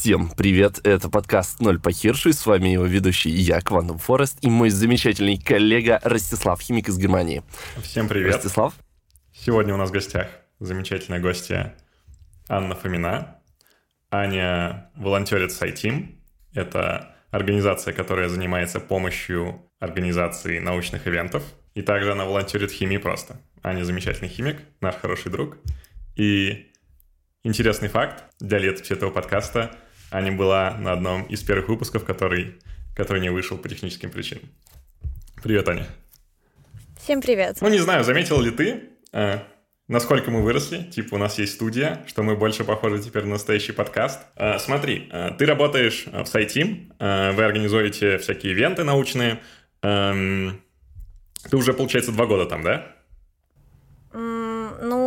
[0.00, 4.48] Всем привет, это подкаст «Ноль по Хиршу», с вами его ведущий я, Квантум Форест, и
[4.48, 7.42] мой замечательный коллега Ростислав, химик из Германии.
[7.82, 8.36] Всем привет.
[8.36, 8.72] Ростислав.
[9.30, 10.28] Сегодня у нас в гостях
[10.58, 11.74] замечательная гостья
[12.48, 13.42] Анна Фомина.
[14.10, 16.14] Аня волонтерит с iTeam.
[16.54, 21.42] Это организация, которая занимается помощью организации научных ивентов.
[21.74, 23.36] И также она волонтерит в химии просто.
[23.62, 25.58] Аня замечательный химик, наш хороший друг.
[26.16, 26.70] И
[27.42, 29.74] Интересный факт для летописи этого подкаста.
[30.10, 32.58] Аня была на одном из первых выпусков, который,
[32.96, 34.44] который не вышел по техническим причинам.
[35.42, 35.86] Привет, Аня.
[36.98, 37.58] Всем привет.
[37.60, 39.38] Ну, не знаю, заметил ли ты, э,
[39.86, 40.82] насколько мы выросли.
[40.82, 44.20] Типа, у нас есть студия, что мы больше похожи теперь на настоящий подкаст.
[44.36, 49.40] Э, смотри, э, ты работаешь в Сайтим, э, вы организуете всякие ивенты научные.
[49.82, 50.50] Э,
[51.48, 52.96] ты уже, получается, два года там, да?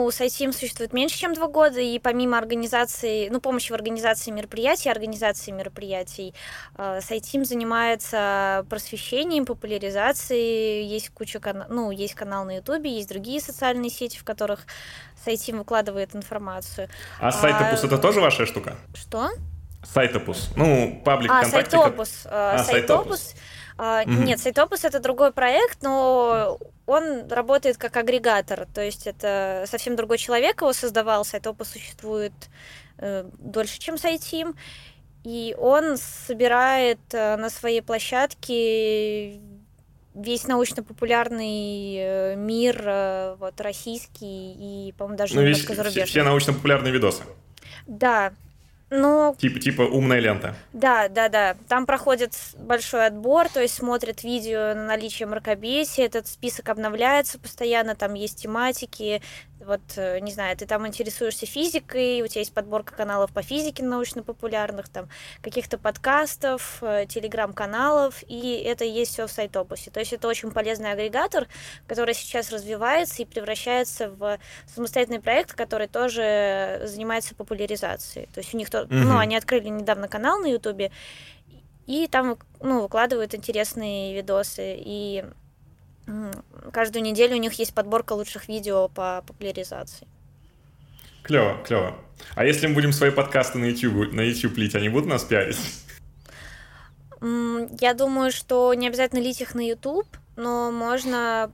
[0.04, 4.90] Ну, Сайтим существует меньше, чем два года, и помимо организации, ну, помощи в организации мероприятий,
[4.90, 6.34] организации мероприятий,
[6.78, 13.40] э, Сайтим занимается просвещением, популяризацией, есть куча каналов, ну, есть канал на Ютубе, есть другие
[13.40, 14.66] социальные сети, в которых
[15.24, 16.90] Сайтим выкладывает информацию.
[17.22, 17.88] А Сайтопус а...
[17.88, 18.76] это тоже ваша штука?
[18.94, 19.30] Что?
[19.84, 20.50] Сайтопус.
[20.58, 21.78] Ну, паблик а, ВКонтакте.
[21.78, 22.20] Сайтопус.
[22.24, 22.32] Как...
[22.34, 23.20] А, Сайтопус.
[23.20, 23.36] Сайтопус.
[23.78, 29.64] Uh, mm Нет, Сайтопус это другой проект, но он работает как агрегатор, то есть это
[29.68, 32.34] совсем другой человек его создавал, Сайтопус существует
[32.98, 34.56] э, дольше, чем Сайтим,
[35.24, 39.40] и он собирает э, на своей площадке
[40.14, 44.54] весь научно-популярный э, мир, э, вот российский
[44.88, 46.04] и, по-моему, даже ну, немножко зарубежный.
[46.04, 47.24] Все, все научно-популярные видосы.
[47.88, 48.34] Да,
[48.96, 50.56] ну, типа, типа умная лента.
[50.72, 51.56] Да, да, да.
[51.68, 57.96] Там проходит большой отбор, то есть смотрят видео на наличие мракобесия, этот список обновляется постоянно,
[57.96, 59.24] там есть тематики,
[59.66, 63.84] вот, э, не знаю, ты там интересуешься физикой, у тебя есть подборка каналов по физике
[63.84, 65.10] научно-популярных, там,
[65.42, 69.92] каких-то подкастов, э, телеграм-каналов, и это есть все в сайтопусе.
[69.92, 71.48] То есть это очень полезный агрегатор,
[71.88, 74.40] который сейчас развивается и превращается в
[74.74, 78.28] самостоятельный проект, который тоже занимается популяризацией.
[78.34, 78.88] То есть у них, то, mm-hmm.
[78.90, 80.92] ну, они открыли недавно канал на ютубе,
[81.86, 85.26] и там, ну, выкладывают интересные видосы, и
[86.72, 90.08] Каждую неделю у них есть подборка лучших видео по популяризации.
[91.24, 91.96] Клево, клево.
[92.36, 95.58] А если мы будем свои подкасты на YouTube, на YouTube лить, они будут нас пиарить?
[97.22, 101.52] Я думаю, что не обязательно лить их на YouTube, но можно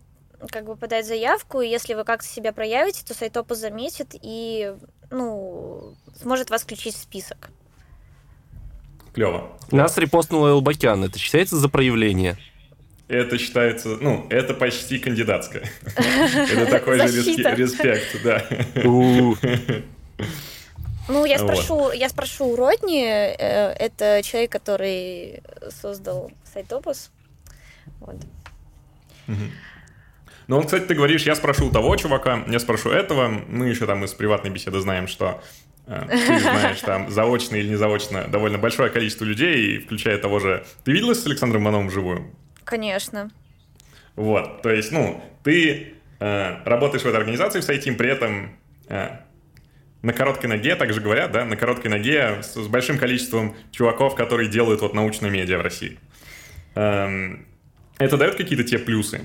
[0.50, 4.74] как бы подать заявку, и если вы как-то себя проявите, то Сайтопа заметит и,
[5.12, 7.50] ну, сможет вас включить в список.
[9.14, 9.58] Клево.
[9.72, 11.04] Нас репостнула Элбакян.
[11.04, 12.38] Это считается за проявление?
[13.10, 15.64] Это считается, ну, это почти кандидатское.
[15.96, 17.22] Это такой же
[17.56, 18.46] респект, да.
[21.08, 27.10] Ну, я спрошу, я спрошу у Родни, э, это человек, который создал сайт Opus.
[28.00, 28.18] Вот.
[30.48, 33.28] Ну, он, кстати, ты говоришь, я спрошу у того чувака, я спрошу этого.
[33.28, 35.42] Мы еще там из приватной беседы знаем, что
[35.88, 40.64] э, ты знаешь там заочно или не заочно довольно большое количество людей, включая того же...
[40.84, 42.36] Ты виделась с Александром Мановым вживую?
[42.70, 43.32] Конечно.
[44.16, 48.56] Вот, то есть, ну, ты э, работаешь в этой организации в Сайтим, при этом
[48.90, 49.08] э,
[50.04, 54.14] на короткой ноге, так же говорят, да, на короткой ноге с, с большим количеством чуваков,
[54.14, 55.98] которые делают вот научное медиа в России.
[56.76, 57.48] Эм,
[57.98, 59.22] это дает какие-то те плюсы?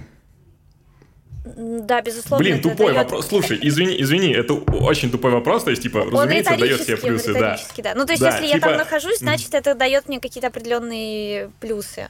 [1.44, 2.42] Да, безусловно.
[2.42, 3.04] Блин, тупой дает...
[3.04, 3.28] вопрос.
[3.28, 7.58] Слушай, извини, извини, это очень тупой вопрос, то есть, типа, разумеется, дает тебе плюсы, да.
[7.76, 7.94] да.
[7.94, 8.56] Ну, то есть, да, если типа...
[8.56, 12.08] я там нахожусь, значит, это дает мне какие-то определенные плюсы.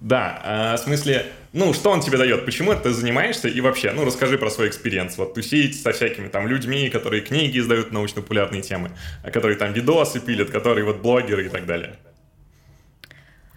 [0.00, 4.04] Да, а, в смысле, ну, что он тебе дает, почему ты занимаешься и вообще, ну,
[4.04, 8.90] расскажи про свой experience, вот тусить со всякими там людьми, которые книги издают научно-популярные темы,
[9.22, 11.96] а которые там видосы пилят, которые вот блогеры и так далее.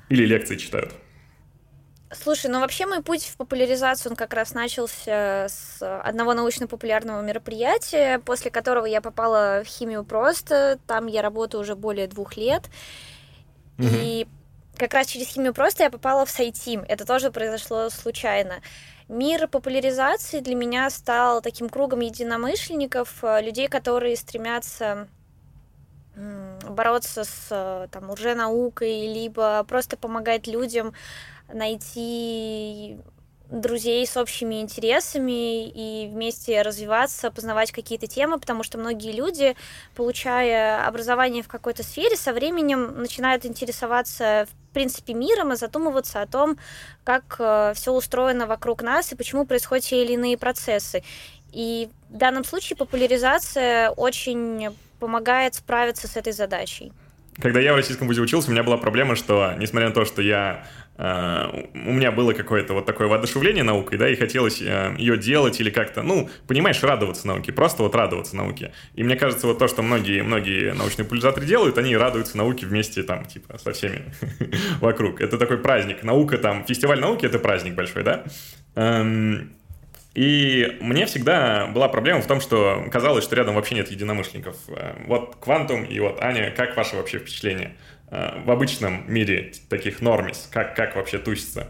[0.10, 0.94] Или лекции читают.
[2.12, 8.20] Слушай, ну вообще мой путь в популяризацию, он как раз начался с одного научно-популярного мероприятия,
[8.20, 12.64] после которого я попала в химию просто, там я работаю уже более двух лет,
[13.78, 13.90] угу.
[13.92, 14.28] и
[14.78, 16.84] как раз через химию просто я попала в Сайтим.
[16.88, 18.62] Это тоже произошло случайно.
[19.08, 25.08] Мир популяризации для меня стал таким кругом единомышленников, э, людей, которые стремятся
[26.68, 30.94] бороться с э, там, лженаукой, либо просто помогать людям
[31.48, 32.98] найти
[33.50, 39.56] друзей с общими интересами и вместе развиваться, познавать какие-то темы, потому что многие люди,
[39.96, 46.28] получая образование в какой-то сфере, со временем начинают интересоваться в принципе миром и задумываться о
[46.28, 46.58] том,
[47.04, 51.04] как э, все устроено вокруг нас и почему происходят те или иные процессы.
[51.52, 56.92] И в данном случае популяризация очень помогает справиться с этой задачей.
[57.42, 60.22] Когда я в российском вузе учился, у меня была проблема, что, несмотря на то, что
[60.22, 60.66] я
[60.98, 65.60] э, у меня было какое-то вот такое воодушевление наукой, да, и хотелось э, ее делать
[65.60, 68.72] или как-то, ну, понимаешь, радоваться науке, просто вот радоваться науке.
[68.96, 73.04] И мне кажется, вот то, что многие, многие научные популяризаторы делают, они радуются науке вместе
[73.04, 74.06] там, типа, со всеми
[74.82, 75.22] вокруг.
[75.22, 76.04] Это такой праздник.
[76.04, 78.24] Наука там, фестиваль науки— это праздник большой, да?
[78.76, 79.57] Эм,
[80.18, 84.56] и мне всегда была проблема в том, что казалось, что рядом вообще нет единомышленников.
[84.68, 87.76] Э, вот Квантум и вот Аня, как ваше вообще впечатление
[88.10, 90.50] э, в обычном мире таких нормис?
[90.52, 91.68] Как, как вообще тусится?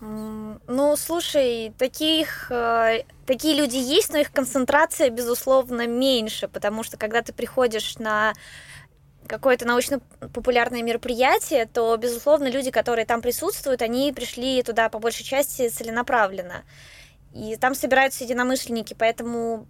[0.00, 7.22] Ну, слушай, таких, э, такие люди есть, но их концентрация, безусловно, меньше, потому что когда
[7.22, 8.34] ты приходишь на
[9.26, 15.68] какое-то научно-популярное мероприятие, то, безусловно, люди, которые там присутствуют, они пришли туда по большей части
[15.68, 16.64] целенаправленно.
[17.34, 19.66] И там собираются единомышленники, поэтому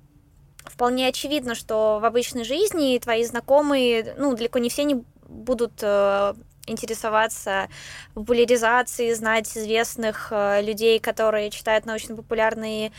[0.65, 6.35] вполне очевидно, что в обычной жизни твои знакомые, ну, далеко не все не будут э,
[6.67, 7.69] интересоваться
[8.15, 12.93] популяризацией, знать известных э, людей, которые читают научно-популярные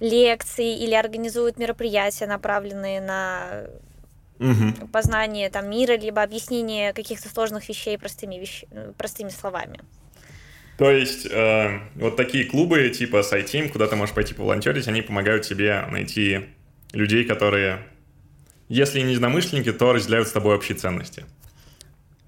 [0.00, 3.66] лекции или организуют мероприятия, направленные на
[4.38, 4.88] угу.
[4.92, 8.64] познание там, мира, либо объяснение каких-то сложных вещей простыми, вещ...
[8.96, 9.80] простыми словами.
[10.78, 15.46] То есть э, вот такие клубы типа SciTeam, куда ты можешь пойти поволонтерить, они помогают
[15.46, 16.46] тебе найти
[16.92, 17.82] людей, которые,
[18.68, 21.24] если не единомышленники, то разделяют с тобой общие ценности.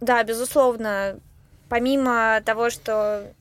[0.01, 1.19] Да, безусловно.
[1.69, 3.33] Помимо того, что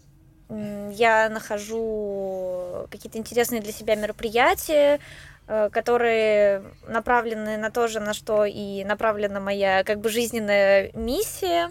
[0.50, 5.00] я нахожу какие-то интересные для себя мероприятия,
[5.48, 11.70] которые направлены на то же, на что и направлена моя как бы жизненная миссия,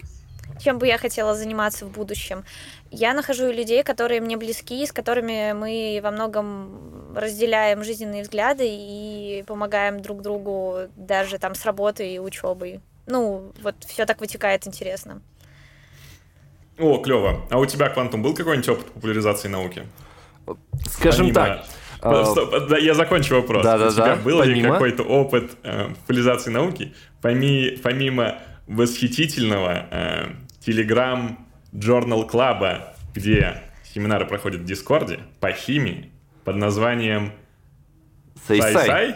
[0.59, 2.43] чем бы я хотела заниматься в будущем.
[2.89, 9.43] Я нахожу людей, которые мне близки, с которыми мы во многом разделяем жизненные взгляды и
[9.45, 12.81] помогаем друг другу даже там с работой и учебой.
[13.05, 15.21] Ну, вот все так вытекает интересно.
[16.79, 17.45] О, клево.
[17.49, 19.83] А у тебя, Квантум, был какой-нибудь опыт популяризации науки?
[20.87, 21.33] Скажем Помимо...
[21.33, 21.65] так,
[22.25, 23.63] Стоп, я закончу вопрос.
[23.63, 28.35] Да, да, У тебя был ли какой-то опыт э, популяризации науки, помимо, помимо
[28.67, 30.25] восхитительного э,
[30.65, 31.35] Telegram
[31.73, 32.81] Journal Club,
[33.13, 33.61] где
[33.93, 36.11] семинары проходят в Дискорде по химии
[36.43, 37.33] под названием
[38.47, 39.15] Сайсай?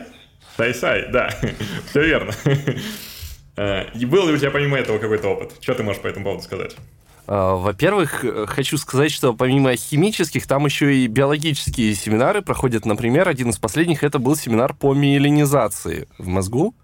[0.58, 1.30] Сайсай, да,
[1.90, 2.34] все верно.
[3.58, 5.52] Э, и был ли у тебя помимо этого какой-то опыт?
[5.60, 6.74] Что ты можешь по этому поводу сказать?
[7.28, 12.86] А, во-первых, э, хочу сказать, что помимо химических, там еще и биологические семинары проходят.
[12.86, 16.76] Например, один из последних это был семинар по миелинизации в мозгу,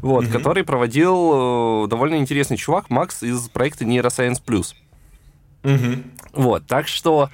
[0.00, 0.32] вот, mm-hmm.
[0.32, 4.74] который проводил э, довольно интересный чувак Макс из проекта Neuroscience Plus.
[5.62, 6.04] Mm-hmm.
[6.32, 7.30] Вот, так что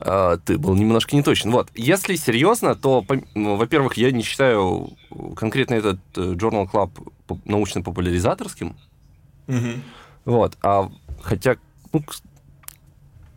[0.00, 1.50] э, ты был немножко не точен.
[1.50, 3.04] Вот, если серьезно, то,
[3.34, 4.90] ну, во-первых, я не считаю
[5.36, 6.90] конкретно этот э, Journal Club
[7.44, 8.76] научно-популяризаторским.
[9.48, 9.80] Mm-hmm.
[10.26, 10.90] Вот, а
[11.22, 11.56] хотя
[11.94, 12.04] ну,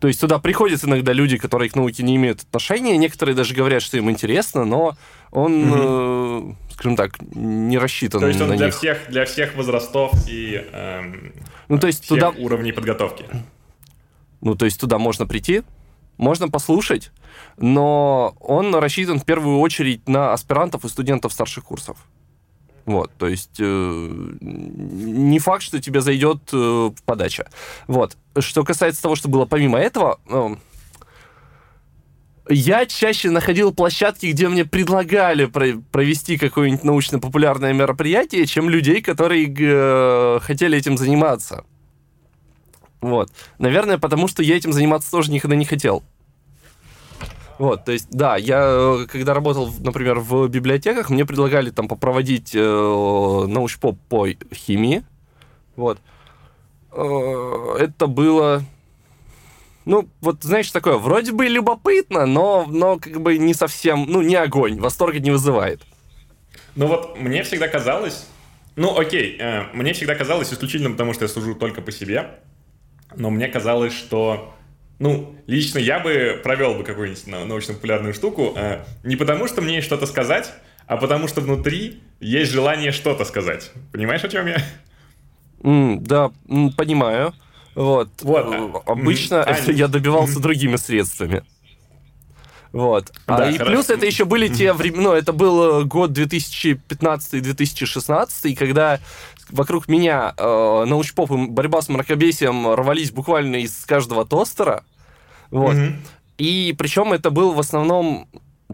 [0.00, 2.96] то есть туда приходят иногда люди, которые к науке не имеют отношения.
[2.96, 4.96] Некоторые даже говорят, что им интересно, но
[5.32, 6.54] он, угу.
[6.70, 8.20] э, скажем так, не рассчитан.
[8.20, 8.74] То есть он на для них.
[8.76, 11.32] всех для всех возрастов и эм,
[11.68, 12.30] ну, то есть всех туда...
[12.30, 13.24] уровней подготовки.
[14.40, 15.62] Ну, то есть туда можно прийти,
[16.16, 17.10] можно послушать,
[17.56, 21.96] но он рассчитан в первую очередь на аспирантов и студентов старших курсов.
[22.88, 24.08] Вот, то есть э,
[24.40, 27.50] не факт, что тебе зайдет э, подача.
[27.86, 28.16] Вот.
[28.38, 30.56] Что касается того, что было помимо этого, э,
[32.48, 39.54] я чаще находил площадки, где мне предлагали про- провести какое-нибудь научно-популярное мероприятие, чем людей, которые
[39.54, 41.66] э, хотели этим заниматься.
[43.02, 43.30] Вот.
[43.58, 46.02] Наверное, потому что я этим заниматься тоже никогда не хотел.
[47.58, 52.54] Вот, то есть, да, я э, когда работал, например, в библиотеках, мне предлагали там попроводить
[52.54, 55.04] э, научпоп по химии.
[55.74, 55.98] Вот.
[56.92, 58.62] Э, это было...
[59.84, 64.36] Ну, вот, знаешь, такое, вроде бы любопытно, но, но как бы не совсем, ну, не
[64.36, 65.82] огонь, восторга не вызывает.
[66.76, 68.28] Ну вот, мне всегда казалось,
[68.76, 72.38] ну, окей, э, мне всегда казалось исключительно потому, что я служу только по себе,
[73.16, 74.54] но мне казалось, что
[74.98, 80.06] ну, лично я бы провел бы какую-нибудь научно-популярную штуку, э, не потому что мне что-то
[80.06, 80.52] сказать,
[80.86, 83.70] а потому что внутри есть желание что-то сказать.
[83.92, 84.56] Понимаешь, о чем я?
[85.60, 86.30] Mm, да,
[86.76, 87.32] понимаю.
[87.74, 88.08] Вот.
[88.22, 88.52] вот.
[88.52, 90.42] Э, обычно mm, это я добивался mm.
[90.42, 91.42] другими средствами.
[92.72, 93.12] Вот.
[93.26, 93.72] Да, а, и хорошо.
[93.72, 98.98] плюс это еще были те времена, ну, это был э, год 2015-2016, когда
[99.50, 104.84] вокруг меня э, научпоп и борьба с мракобесием рвались буквально из каждого тостера.
[105.50, 105.74] Вот.
[105.74, 105.94] Mm-hmm.
[106.38, 108.28] И причем это был в основном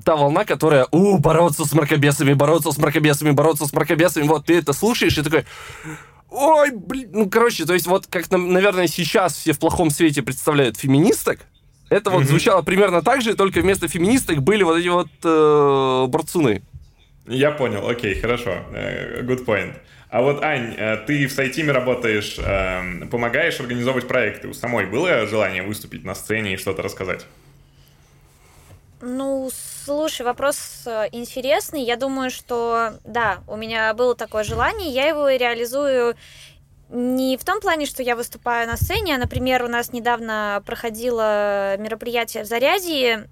[0.04, 4.58] та волна, которая, у, бороться с мракобесами, бороться с мракобесами, бороться с мракобесами, вот ты
[4.58, 5.44] это слушаешь и такой,
[6.30, 10.76] ой, блин, ну, короче, то есть вот как, наверное, сейчас все в плохом свете представляют
[10.76, 11.40] феминисток,
[11.90, 12.26] это вот mm-hmm.
[12.26, 16.62] звучало примерно так же, только вместо феминисток были вот эти вот э, борцуны.
[17.26, 19.74] Я понял, окей, хорошо, э, good point.
[20.14, 24.46] А вот, Ань, э, ты в Сайтиме работаешь, эм, помогаешь организовывать проекты.
[24.46, 27.26] У самой было желание выступить на сцене и что-то рассказать?
[29.00, 29.50] Ну,
[29.84, 31.82] слушай, вопрос э, интересный.
[31.82, 36.14] Я думаю, что да, у меня было такое желание, я его реализую
[36.90, 41.76] не в том плане, что я выступаю на сцене, а, например, у нас недавно проходило
[41.78, 43.28] мероприятие в Зарядье,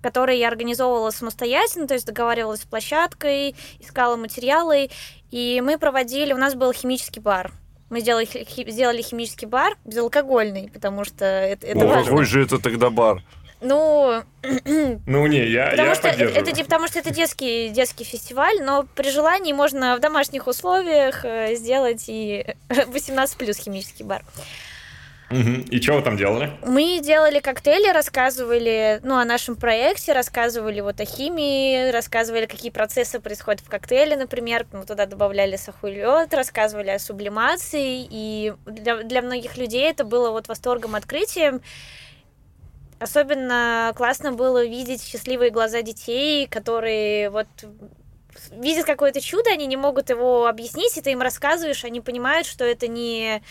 [0.00, 4.90] которое я организовывала самостоятельно, то есть договаривалась с площадкой, искала материалы,
[5.32, 7.50] и мы проводили, у нас был химический бар.
[7.88, 12.04] Мы сделали, хи, сделали химический бар, безалкогольный, потому что это, это О, важно.
[12.04, 13.22] Какой же это тогда бар?
[13.62, 14.22] Ну,
[15.06, 16.48] ну не, я, потому я что поддерживаю.
[16.48, 21.54] Это, потому что это детский, детский фестиваль, но при желании можно в домашних условиях э,
[21.54, 24.22] сделать и 18 плюс химический бар.
[25.32, 25.70] Угу.
[25.70, 26.50] И что вы там делали?
[26.66, 33.18] Мы делали коктейли, рассказывали ну, о нашем проекте, рассказывали вот о химии, рассказывали, какие процессы
[33.18, 34.66] происходят в коктейле, например.
[34.72, 38.06] Мы туда добавляли сухой лед, рассказывали о сублимации.
[38.10, 41.62] И для, для многих людей это было вот восторгом, открытием.
[43.00, 47.48] Особенно классно было видеть счастливые глаза детей, которые вот
[48.52, 52.64] видят какое-то чудо, они не могут его объяснить, и ты им рассказываешь, они понимают, что
[52.64, 53.42] это не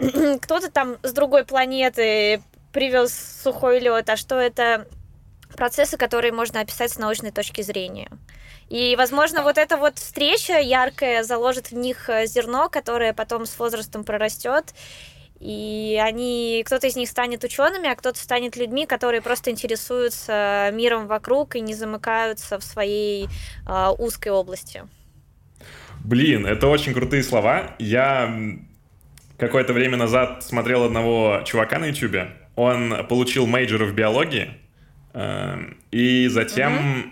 [0.40, 2.42] кто-то там с другой планеты
[2.72, 4.86] привез сухой лед, а что это
[5.56, 8.10] процессы, которые можно описать с научной точки зрения.
[8.68, 14.04] И, возможно, вот эта вот встреча яркая заложит в них зерно, которое потом с возрастом
[14.04, 14.74] прорастет,
[15.40, 21.06] и они, кто-то из них станет учеными, а кто-то станет людьми, которые просто интересуются миром
[21.06, 23.26] вокруг и не замыкаются в своей
[23.66, 24.84] э, узкой области.
[26.04, 27.74] Блин, это очень крутые слова.
[27.78, 28.28] Я
[29.40, 32.28] какое-то время назад смотрел одного чувака на YouTube.
[32.54, 34.50] Он получил major в биологии,
[35.14, 35.58] э,
[35.90, 37.10] и затем mm-hmm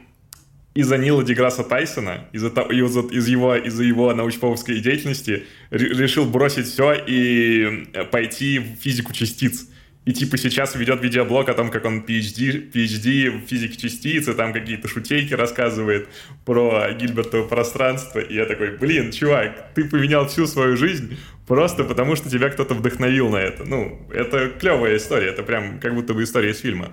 [0.78, 6.92] из-за Нила Деграсса Тайсона, из-за из, из его, из его научповской деятельности решил бросить все
[6.92, 9.67] и э, пойти в физику частиц.
[10.08, 14.54] И типа сейчас ведет видеоблог о том, как он PhD, PhD в физике частиц, там
[14.54, 16.08] какие-то шутейки рассказывает
[16.46, 18.18] про Гильбертово пространство.
[18.18, 22.72] И я такой, блин, чувак, ты поменял всю свою жизнь просто потому, что тебя кто-то
[22.72, 23.66] вдохновил на это.
[23.66, 26.90] Ну, это клевая история, это прям как будто бы история из фильма.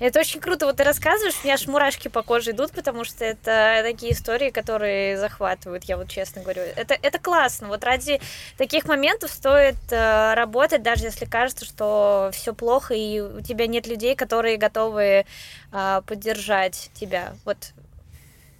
[0.00, 0.64] Это очень круто.
[0.64, 4.50] Вот ты рассказываешь, у меня аж мурашки по коже идут, потому что это такие истории,
[4.50, 6.62] которые захватывают, я вот честно говорю.
[6.74, 7.68] Это, это классно.
[7.68, 8.18] Вот ради
[8.56, 13.86] таких моментов стоит э, работать, даже если кажется, что все плохо, и у тебя нет
[13.86, 15.26] людей, которые готовы
[15.70, 17.34] э, поддержать тебя.
[17.44, 17.58] Вот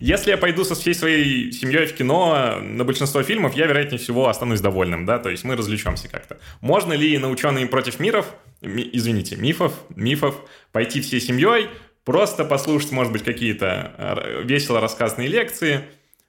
[0.01, 4.29] если я пойду со всей своей семьей в кино на большинство фильмов, я, вероятнее всего,
[4.29, 6.39] останусь довольным, да, то есть мы развлечемся как-то.
[6.63, 10.37] Можно ли на ученые против миров, ми, извините, мифов, мифов,
[10.73, 11.69] пойти всей семьей,
[12.05, 15.83] просто послушать, может быть, какие-то э, весело рассказанные лекции?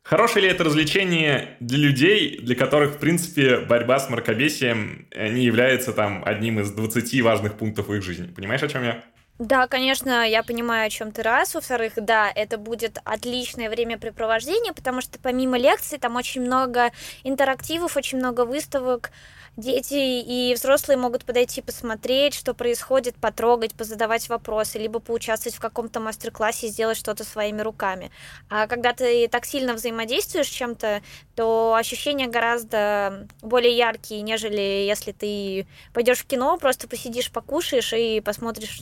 [0.03, 5.45] Хорошее ли это развлечение для людей, для которых, в принципе, борьба с мракобесием э, не
[5.45, 8.27] является там одним из 20 важных пунктов в их жизни?
[8.35, 9.03] Понимаешь, о чем я?
[9.41, 11.55] Да, конечно, я понимаю, о чем ты раз.
[11.55, 16.91] Во-вторых, да, это будет отличное времяпрепровождение, потому что помимо лекций там очень много
[17.23, 19.09] интерактивов, очень много выставок,
[19.57, 25.99] дети и взрослые могут подойти посмотреть, что происходит, потрогать, позадавать вопросы, либо поучаствовать в каком-то
[25.99, 28.11] мастер-классе, сделать что-то своими руками.
[28.47, 31.01] А когда ты так сильно взаимодействуешь с чем-то,
[31.35, 38.21] то ощущения гораздо более яркие, нежели если ты пойдешь в кино, просто посидишь, покушаешь и
[38.21, 38.81] посмотришь,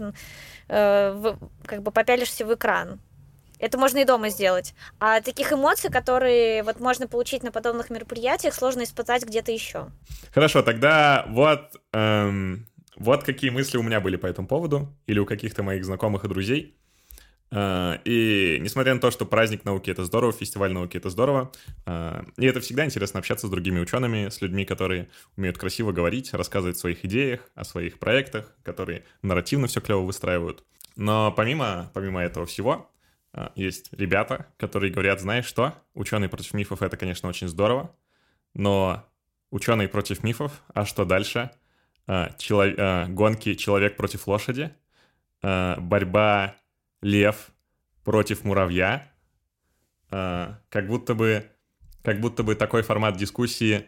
[0.70, 3.00] э, в, как бы попялишься в экран.
[3.60, 4.74] Это можно и дома сделать.
[5.00, 9.88] А таких эмоций, которые вот можно получить на подобных мероприятиях, сложно испытать где-то еще.
[10.34, 15.26] Хорошо, тогда вот, эм, вот какие мысли у меня были по этому поводу, или у
[15.26, 16.79] каких-то моих знакомых и друзей.
[17.52, 21.52] Э, и несмотря на то, что праздник науки это здорово, фестиваль науки это здорово,
[21.86, 26.34] э, и это всегда интересно общаться с другими учеными, с людьми, которые умеют красиво говорить,
[26.34, 30.64] рассказывать о своих идеях, о своих проектах, которые нарративно все клево выстраивают.
[30.96, 32.92] Но помимо, помимо этого всего,
[33.34, 37.96] а, есть ребята, которые говорят, знаешь что, ученые против мифов это, конечно, очень здорово,
[38.54, 39.06] но
[39.50, 41.52] ученые против мифов, а что дальше?
[42.40, 43.10] Челов...
[43.10, 44.74] Гонки человек против лошади,
[45.44, 46.56] борьба
[47.02, 47.50] лев
[48.04, 49.12] против муравья,
[50.10, 51.46] как будто бы,
[52.04, 53.86] как будто бы такой формат дискуссии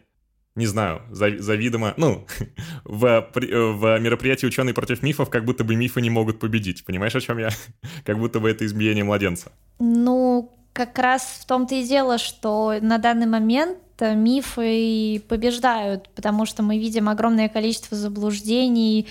[0.56, 2.26] не знаю, завидомо, ну,
[2.84, 6.84] в, в мероприятии «Ученые против мифов» как будто бы мифы не могут победить.
[6.84, 7.50] Понимаешь, о чем я?
[8.06, 9.52] как будто бы это избиение младенца.
[9.80, 16.64] Ну, как раз в том-то и дело, что на данный момент мифы побеждают, потому что
[16.64, 19.08] мы видим огромное количество заблуждений.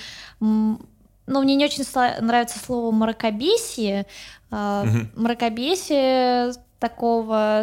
[1.26, 1.84] Ну, мне не очень
[2.20, 4.06] нравится слово мракобесие.
[4.50, 5.20] Угу.
[5.20, 7.62] Мракобесие такого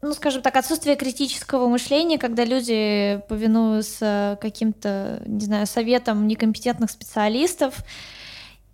[0.00, 7.82] ну, скажем так, отсутствие критического мышления, когда люди повинуются каким-то, не знаю, советам некомпетентных специалистов,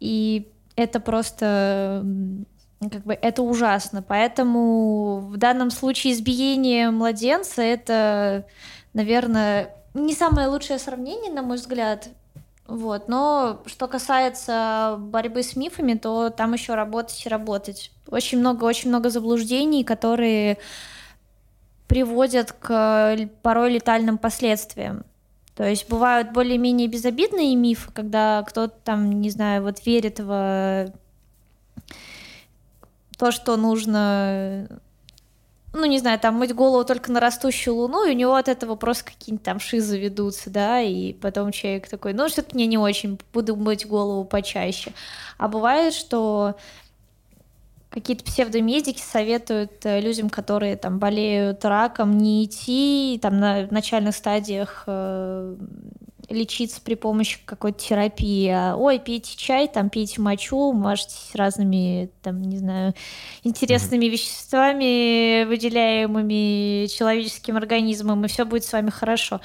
[0.01, 2.05] и это просто
[2.81, 4.03] как бы это ужасно.
[4.03, 8.47] Поэтому в данном случае избиение младенца это,
[8.93, 12.09] наверное, не самое лучшее сравнение, на мой взгляд.
[12.67, 13.09] Вот.
[13.09, 17.91] Но что касается борьбы с мифами, то там еще работать и работать.
[18.09, 20.59] Очень много, очень много заблуждений, которые
[21.89, 25.05] приводят к порой летальным последствиям.
[25.55, 30.93] То есть бывают более-менее безобидные мифы, когда кто-то там, не знаю, вот верит в
[33.17, 34.69] то, что нужно,
[35.75, 38.77] ну, не знаю, там мыть голову только на растущую луну, и у него от этого
[38.77, 43.19] просто какие-нибудь там шизы ведутся, да, и потом человек такой, ну, что-то мне не очень,
[43.33, 44.93] буду мыть голову почаще.
[45.37, 46.57] А бывает, что
[47.91, 54.85] какие-то псевдомедики советуют э, людям, которые там болеют раком, не идти там на начальных стадиях
[54.87, 55.57] э,
[56.29, 58.49] лечиться при помощи какой-то терапии.
[58.49, 62.95] А, Ой, пейте чай, там пейте мочу, мажьтесь разными, там, не знаю,
[63.43, 64.11] интересными mm-hmm.
[64.11, 69.41] веществами, выделяемыми человеческим организмом, и все будет с вами хорошо.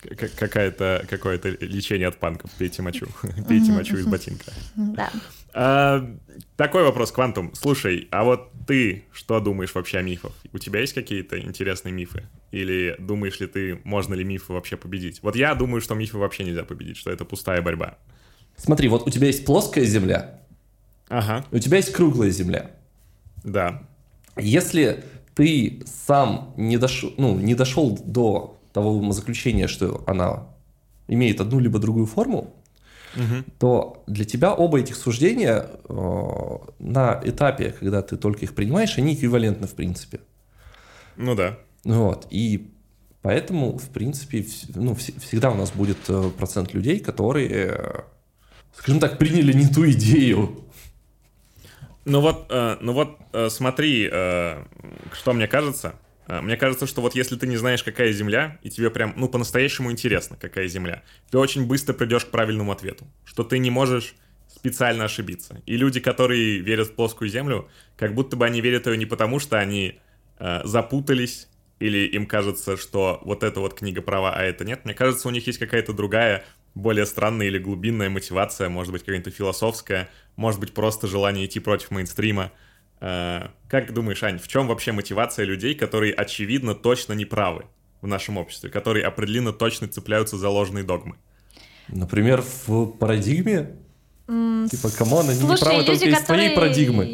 [0.00, 2.52] Какая-то, какое-то лечение от панков.
[2.52, 3.06] Пейте мочу.
[3.48, 4.52] Пейте мочу из ботинка.
[4.76, 5.10] Да.
[5.52, 6.08] А,
[6.56, 7.52] такой вопрос, Квантум.
[7.54, 10.32] Слушай, а вот ты что думаешь вообще о мифах?
[10.52, 12.28] У тебя есть какие-то интересные мифы?
[12.50, 15.22] Или думаешь ли ты, можно ли мифы вообще победить?
[15.22, 17.98] Вот я думаю, что мифы вообще нельзя победить, что это пустая борьба.
[18.56, 20.40] Смотри, вот у тебя есть плоская земля,
[21.08, 21.44] ага.
[21.52, 22.72] у тебя есть круглая земля.
[23.44, 23.82] Да.
[24.36, 30.48] Если ты сам не дошел, ну, не дошел до того заключения, что она
[31.06, 32.54] имеет одну либо другую форму,
[33.14, 33.44] угу.
[33.58, 39.14] то для тебя оба этих суждения э, на этапе, когда ты только их принимаешь, они
[39.14, 40.20] эквивалентны в принципе.
[41.16, 41.58] Ну да.
[41.84, 42.26] Вот.
[42.30, 42.70] И
[43.22, 48.00] поэтому, в принципе, ну, всегда у нас будет э, процент людей, которые, э,
[48.76, 50.64] скажем так, приняли не ту идею.
[52.04, 53.18] Ну вот, э, ну вот
[53.50, 55.94] смотри, что мне кажется.
[56.26, 59.90] Мне кажется, что вот если ты не знаешь, какая Земля, и тебе прям, ну, по-настоящему
[59.90, 64.14] интересно, какая Земля, ты очень быстро придешь к правильному ответу, что ты не можешь
[64.54, 65.62] специально ошибиться.
[65.64, 69.38] И люди, которые верят в плоскую Землю, как будто бы они верят ее не потому,
[69.38, 70.00] что они
[70.38, 74.84] э, запутались, или им кажется, что вот эта вот книга права, а это нет.
[74.84, 79.30] Мне кажется, у них есть какая-то другая, более странная или глубинная мотивация, может быть, какая-то
[79.30, 82.52] философская, может быть, просто желание идти против мейнстрима.
[83.00, 87.66] Э, как думаешь, Ань, в чем вообще мотивация людей, которые очевидно точно не правы
[88.00, 91.16] в нашем обществе, которые определенно точно цепляются за ложные догмы?
[91.88, 93.76] Например, в парадигме?
[94.26, 97.04] Mm, типа, come on, они слушай, не правы люди, только из твоей парадигмы.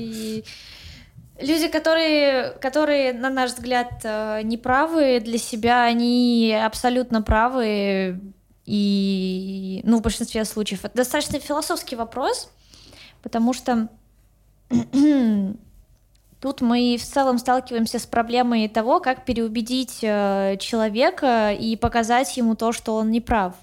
[1.40, 8.20] Люди, которые, которые, на наш взгляд, э, неправы для себя, они абсолютно правы.
[8.66, 10.84] И, ну, в большинстве случаев.
[10.84, 12.50] Это достаточно философский вопрос,
[13.22, 13.88] потому что
[16.44, 22.54] Тут мы в целом сталкиваемся с проблемой того, как переубедить э, человека и показать ему
[22.54, 23.54] то, что он не прав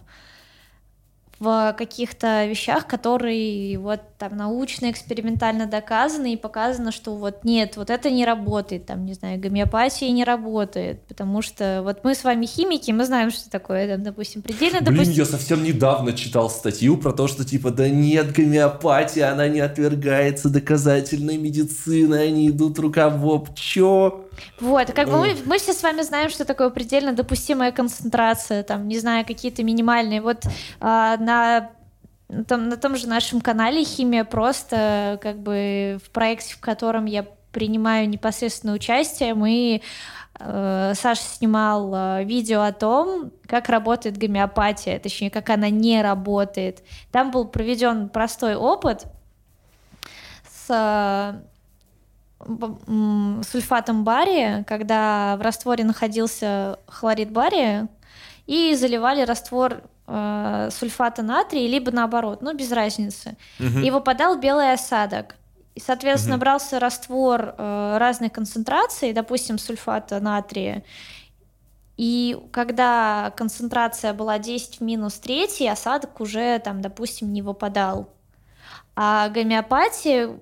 [1.42, 7.90] в каких-то вещах, которые вот там научно, экспериментально доказаны и показано, что вот нет, вот
[7.90, 12.46] это не работает, там, не знаю, гомеопатия не работает, потому что вот мы с вами
[12.46, 15.16] химики, мы знаем, что такое, там, допустим, предельно Блин, допустим...
[15.16, 20.48] я совсем недавно читал статью про то, что типа, да нет, гомеопатия, она не отвергается
[20.50, 24.28] доказательной медициной, они идут рука в об, чё?
[24.60, 28.88] Вот, как бы мы, мы все с вами знаем, что такое предельно допустимая концентрация, там,
[28.88, 30.22] не знаю, какие-то минимальные.
[30.22, 30.44] Вот
[30.80, 31.72] а, на
[32.48, 37.26] там, на том же нашем канале «Химия просто», как бы в проекте, в котором я
[37.52, 39.82] принимаю непосредственное участие, мы
[40.40, 46.84] э, Саша снимал э, видео о том, как работает гомеопатия, точнее, как она не работает.
[47.12, 49.06] Там был проведен простой опыт
[50.50, 51.42] с
[53.44, 57.88] сульфатом бария, когда в растворе находился хлорид бария,
[58.48, 63.38] и заливали раствор э, сульфата натрия, либо наоборот, ну без разницы.
[63.60, 63.80] Угу.
[63.80, 65.36] И выпадал белый осадок.
[65.74, 66.42] И, соответственно, угу.
[66.42, 70.84] брался раствор э, разной концентрации, допустим, сульфата натрия,
[71.96, 78.10] И когда концентрация была 10 в минус 3, осадок уже, там, допустим, не выпадал.
[78.96, 80.40] А гомеопатия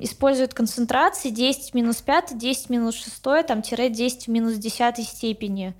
[0.00, 4.54] использует концентрации 10 в минус 5, 10 в минус 6, там, тире 10 в минус
[4.54, 5.74] 10 степени.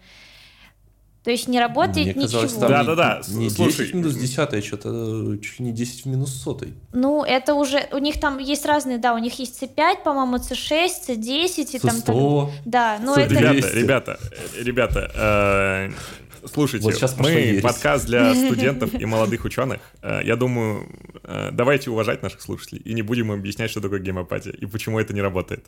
[1.26, 2.42] То есть не работает Мне ничего.
[2.42, 3.20] Казалось, да, да, да.
[3.30, 3.86] Не Слушай.
[3.86, 6.74] 10 минус 10, а что-то чуть ли не 10 в минус сотой.
[6.92, 7.88] Ну, это уже...
[7.90, 11.96] У них там есть разные, да, у них есть C5, по-моему, C6, C10 и там...
[11.96, 12.50] 100.
[12.64, 13.34] Да, но это...
[13.34, 14.20] Ребята, ребята,
[14.56, 15.90] ребята, э,
[16.46, 17.62] слушайте, вот сейчас мы ересь.
[17.62, 19.80] подкаст для студентов и молодых ученых.
[20.02, 20.88] Э, я думаю,
[21.22, 25.14] э, давайте уважать наших слушателей и не будем объяснять, что такое гомеопатия и почему это
[25.14, 25.66] не работает.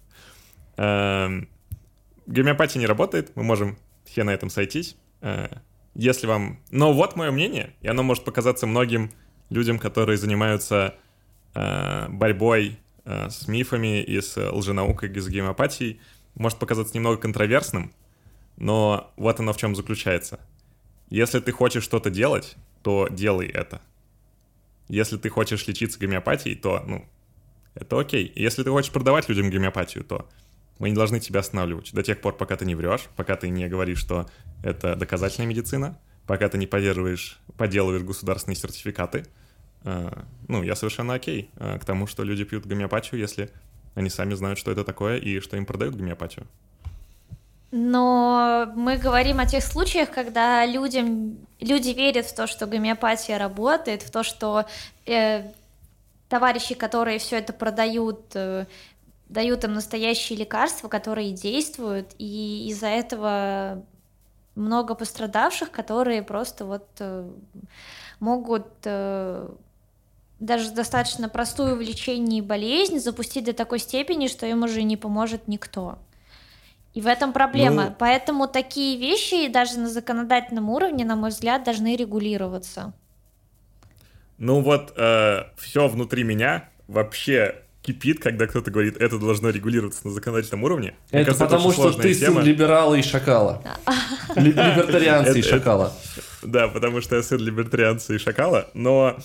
[0.77, 4.97] Гомеопатия не работает, мы можем все на этом сойтись.
[5.21, 5.49] Э,
[5.95, 6.61] если вам...
[6.71, 9.11] Но вот мое мнение, и оно может показаться многим
[9.51, 10.95] людям, которые занимаются
[11.55, 15.99] борьбой с мифами и с лженаукой, и с гемопатией,
[16.35, 17.91] может показаться немного контроверсным,
[18.59, 20.39] но вот оно в чем заключается.
[21.11, 23.81] Если ты хочешь что-то делать, то делай это.
[24.89, 27.05] Если ты хочешь лечиться гомеопатией, то, ну,
[27.75, 28.33] это окей.
[28.35, 30.29] Если ты хочешь продавать людям гомеопатию, то
[30.79, 33.69] мы не должны тебя останавливать до тех пор, пока ты не врешь, пока ты не
[33.69, 34.29] говоришь, что
[34.63, 39.27] это доказательная медицина, пока ты не поддерживаешь, подделываешь государственные сертификаты.
[39.85, 43.51] Э, ну, я совершенно окей э, к тому, что люди пьют гомеопатию, если
[43.95, 46.47] они сами знают, что это такое и что им продают гомеопатию.
[47.71, 54.03] Но мы говорим о тех случаях, когда людям, люди верят в то, что гомеопатия работает,
[54.03, 54.65] в то, что
[55.05, 55.51] э,
[56.31, 58.65] товарищи, которые все это продают, э,
[59.29, 63.85] дают им настоящие лекарства, которые действуют, и из-за этого
[64.55, 67.31] много пострадавших, которые просто вот э,
[68.19, 69.49] могут э,
[70.41, 75.49] даже достаточно простую в лечении болезнь запустить до такой степени, что им уже не поможет
[75.49, 75.99] никто.
[76.95, 77.85] И в этом проблема.
[77.85, 82.93] Ну, Поэтому такие вещи даже на законодательном уровне, на мой взгляд, должны регулироваться.
[84.39, 90.13] Ну вот, э, все внутри меня вообще кипит, когда кто-то говорит, это должно регулироваться на
[90.13, 90.95] законодательном уровне.
[91.11, 92.37] Это кажется, потому, это что ты тема.
[92.37, 93.63] сын либерала и шакала.
[94.37, 95.93] Либертарианца и шакала.
[96.43, 99.17] Да, потому что я сын либертарианца и шакала, но...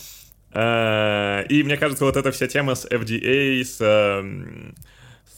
[0.54, 4.93] Э, и мне кажется, вот эта вся тема с FDA, с эм, с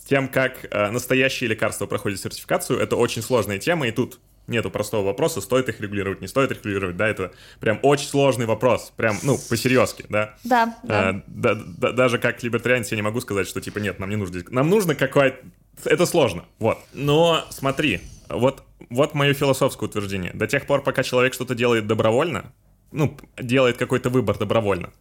[0.08, 5.04] тем, как э, настоящие лекарства проходят сертификацию, это очень сложная тема, и тут Нету простого
[5.08, 9.18] вопроса, стоит их регулировать, не стоит их регулировать, да, это прям очень сложный вопрос, прям,
[9.24, 10.36] ну, по-серьезки, да.
[10.44, 11.10] Да, да.
[11.10, 11.92] А, да, да.
[11.94, 14.94] Даже как либертарианец я не могу сказать, что, типа, нет, нам не нужно, нам нужно
[14.94, 15.40] какое-то,
[15.84, 16.78] это сложно, вот.
[16.94, 20.32] Но смотри, вот, вот мое философское утверждение.
[20.36, 22.54] До тех пор, пока человек что-то делает добровольно,
[22.92, 24.94] ну, делает какой-то выбор добровольно,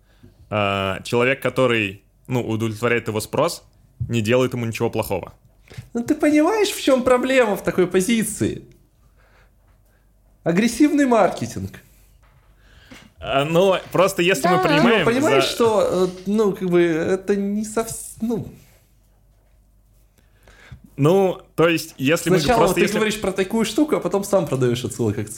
[0.48, 3.62] э, человек, который, ну, удовлетворяет его спрос,
[4.08, 5.34] не делает ему ничего плохого.
[5.92, 8.64] Ну, ты понимаешь, в чем проблема в такой позиции?
[10.42, 11.80] Агрессивный маркетинг.
[13.18, 15.04] А, ну, просто если да, мы принимаем...
[15.04, 15.50] Ну, понимаешь, за...
[15.50, 18.18] что, э, ну, как бы, это не совсем...
[18.20, 18.48] Ну,
[20.96, 22.74] ну, то есть, если Сначала мы просто...
[22.76, 22.96] ты если...
[22.96, 25.28] говоришь про такую штуку, а потом сам продаешь отсылок к.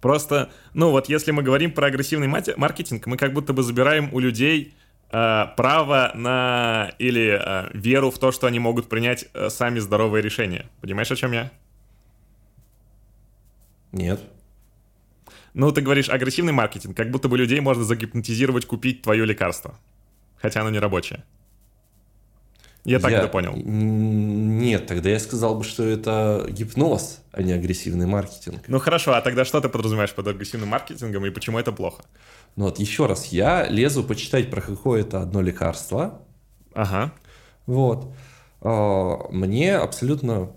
[0.00, 4.18] Просто, ну вот если мы говорим про агрессивный маркетинг, мы как будто бы забираем у
[4.18, 4.74] людей
[5.10, 10.66] право на или э, веру в то, что они могут принять э, сами здоровые решения.
[10.80, 11.50] Понимаешь, о чем я?
[13.92, 14.20] Нет.
[15.52, 19.74] Ну, ты говоришь агрессивный маркетинг, как будто бы людей можно загипнотизировать купить твое лекарство.
[20.40, 21.24] Хотя оно не рабочее.
[22.84, 23.54] Я так это понял.
[23.56, 28.62] Нет, тогда я сказал бы, что это гипноз, а не агрессивный маркетинг.
[28.68, 32.02] Ну хорошо, а тогда что ты подразумеваешь под агрессивным маркетингом и почему это плохо?
[32.56, 36.22] Ну вот еще раз, я лезу почитать про какое-то одно лекарство.
[36.74, 37.12] Ага.
[37.66, 38.12] Вот.
[38.62, 40.50] А, мне абсолютно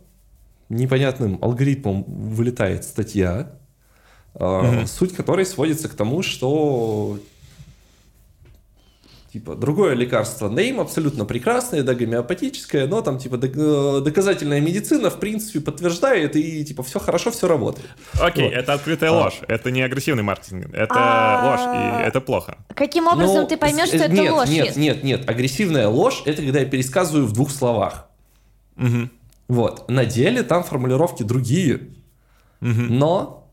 [0.69, 3.51] непонятным алгоритмом вылетает статья,
[4.33, 4.87] mm-hmm.
[4.87, 7.19] суть которой сводится к тому, что
[9.33, 15.19] типа другое лекарство Нейм абсолютно прекрасное, да, гомеопатическое, но там типа э, доказательная медицина в
[15.19, 17.89] принципе подтверждает и типа все хорошо, все работает.
[18.21, 18.53] Окей, вот.
[18.53, 19.13] это открытая а.
[19.13, 21.49] ложь, это не агрессивный маркетинг, это а...
[21.49, 22.59] ложь и это плохо.
[22.75, 24.49] Каким образом ну, ты поймешь, что это нет, ложь?
[24.49, 28.09] Нет, нет, нет, агрессивная ложь это когда я пересказываю в двух словах.
[28.77, 29.09] Угу.
[29.47, 29.89] Вот.
[29.89, 31.89] На деле там формулировки другие.
[32.61, 32.69] Угу.
[32.71, 33.49] Но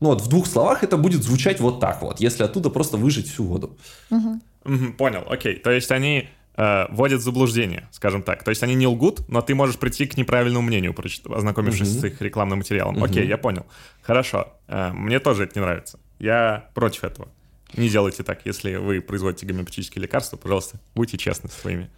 [0.00, 3.30] ну вот в двух словах это будет звучать вот так вот, если оттуда просто выжить
[3.30, 3.78] всю воду.
[4.10, 4.40] Угу.
[4.64, 5.56] Угу, понял, окей.
[5.56, 8.42] То есть они э, вводят в заблуждение, скажем так.
[8.42, 10.94] То есть они не лгут, но ты можешь прийти к неправильному мнению,
[11.28, 12.00] ознакомившись угу.
[12.00, 12.96] с их рекламным материалом.
[12.96, 13.04] Угу.
[13.04, 13.66] Окей, я понял.
[14.02, 14.52] Хорошо.
[14.68, 15.98] Э, мне тоже это не нравится.
[16.18, 17.28] Я против этого.
[17.76, 18.40] Не делайте так.
[18.44, 21.90] Если вы производите гомеопатические лекарства, пожалуйста, будьте честны со своими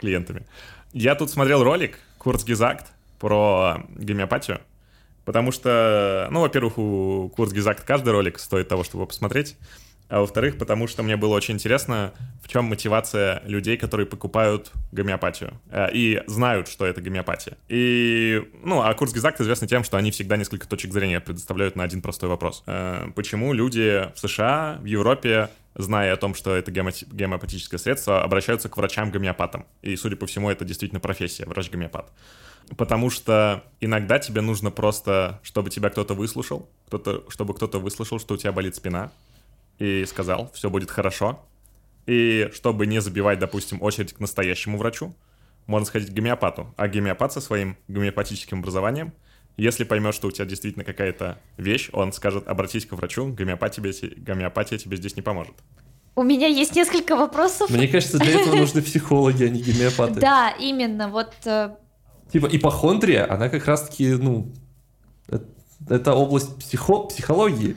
[0.00, 0.46] клиентами.
[0.92, 4.60] Я тут смотрел ролик, Курцгизакт, про гомеопатию.
[5.24, 9.56] Потому что, ну, во-первых, у Курцгезакт каждый ролик стоит того, чтобы посмотреть.
[10.12, 15.58] А во-вторых, потому что мне было очень интересно, в чем мотивация людей, которые покупают гомеопатию
[15.70, 17.56] э, и знают, что это гомеопатия.
[17.70, 22.02] И, ну, а Курцгезакт известны тем, что они всегда несколько точек зрения предоставляют на один
[22.02, 22.62] простой вопрос.
[22.66, 28.68] Э, почему люди в США, в Европе зная о том, что это гомеопатическое средство, обращаются
[28.68, 29.64] к врачам-гомеопатам.
[29.80, 32.12] И, судя по всему, это действительно профессия, врач-гомеопат.
[32.76, 38.34] Потому что иногда тебе нужно просто, чтобы тебя кто-то выслушал, кто-то, чтобы кто-то выслушал, что
[38.34, 39.10] у тебя болит спина,
[39.82, 41.44] и сказал, все будет хорошо.
[42.06, 45.14] И чтобы не забивать, допустим, очередь к настоящему врачу,
[45.66, 46.72] можно сходить к гомеопату.
[46.76, 49.12] А гомеопат со своим гомеопатическим образованием,
[49.56, 54.14] если поймет, что у тебя действительно какая-то вещь, он скажет, обратись к врачу, гомеопатия тебе,
[54.16, 55.54] гомеопатия тебе здесь не поможет.
[56.14, 57.68] У меня есть несколько вопросов.
[57.70, 60.20] Мне кажется, для этого нужны психологи, а не гомеопаты.
[60.20, 61.08] Да, именно.
[61.08, 61.70] Вот э,
[62.30, 64.52] Типа ипохондрия, она как раз-таки, ну,
[65.88, 67.76] это область психо психологии.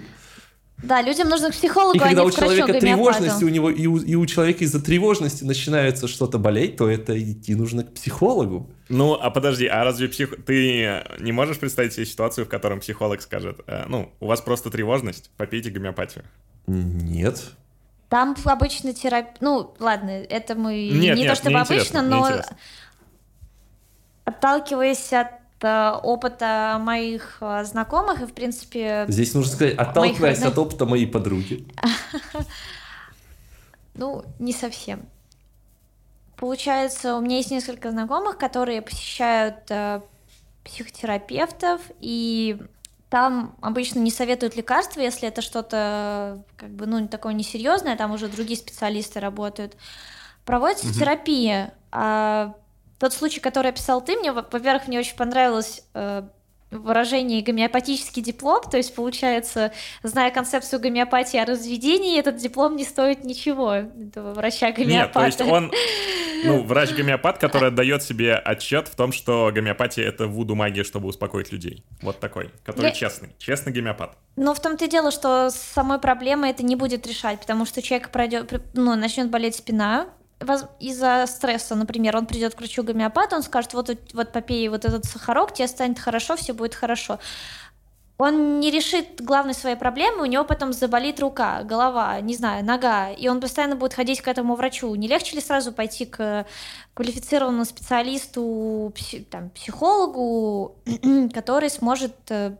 [0.85, 3.97] Да, людям нужно к психологу, и когда а у человека тревожности, у него и у,
[3.97, 8.69] и у человека из-за тревожности начинается что-то болеть, то это идти нужно к психологу.
[8.89, 10.45] Ну, а подожди, а разве псих...
[10.45, 14.69] ты не можешь представить себе ситуацию, в котором психолог скажет, э, ну, у вас просто
[14.69, 16.23] тревожность, попейте гомеопатию?
[16.67, 17.43] Нет.
[18.09, 19.33] Там обычно терапия...
[19.39, 22.29] Ну, ладно, это мы нет, не нет, то чтобы обычно, но
[24.23, 25.44] отталкиваясь от
[26.03, 29.05] опыта моих э, знакомых и, в принципе...
[29.07, 30.51] Здесь нужно сказать, отталкиваясь моих...
[30.51, 31.67] от опыта моей подруги.
[33.97, 35.05] Ну, не совсем.
[36.35, 40.01] Получается, у меня есть несколько знакомых, которые посещают э,
[40.65, 42.57] психотерапевтов, и
[43.09, 48.27] там обычно не советуют лекарства, если это что-то как бы, ну, такое несерьезное, там уже
[48.27, 49.77] другие специалисты работают.
[50.43, 50.95] Проводится угу.
[50.95, 51.73] терапия.
[51.91, 52.53] А
[53.05, 56.23] тот случай, который описал ты, мне, во-первых, мне очень понравилось э,
[56.71, 63.23] выражение гомеопатический диплом, то есть получается, зная концепцию гомеопатии о разведении, этот диплом не стоит
[63.23, 64.89] ничего, этого врача-гомеопата.
[64.89, 65.71] Нет, то есть он,
[66.45, 71.51] ну, врач-гомеопат, который отдает себе отчет в том, что гомеопатия— это вуду магия, чтобы успокоить
[71.51, 71.85] людей.
[72.01, 72.91] Вот такой, который Я...
[72.91, 74.17] честный, честный гомеопат.
[74.35, 78.09] Ну, в том-то и дело, что самой проблемой это не будет решать, потому что человек
[78.09, 80.07] пройдет, ну, начнет болеть спина,
[80.79, 85.05] из-за стресса, например, он придет к врачу гомеопата, он скажет, вот, вот попей вот этот
[85.05, 87.19] сахарок, тебе станет хорошо, все будет хорошо.
[88.17, 93.11] Он не решит главной своей проблемы, у него потом заболит рука, голова, не знаю, нога,
[93.11, 94.93] и он постоянно будет ходить к этому врачу.
[94.95, 96.45] Не легче ли сразу пойти к
[96.93, 98.93] квалифицированному специалисту,
[99.29, 100.77] там, психологу,
[101.33, 102.55] который сможет э,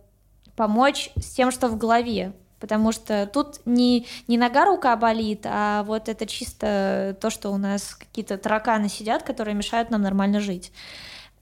[0.57, 2.33] помочь с тем, что в голове?
[2.59, 7.57] Потому что тут не, не нога рука болит, а вот это чисто то, что у
[7.57, 10.71] нас какие-то тараканы сидят, которые мешают нам нормально жить.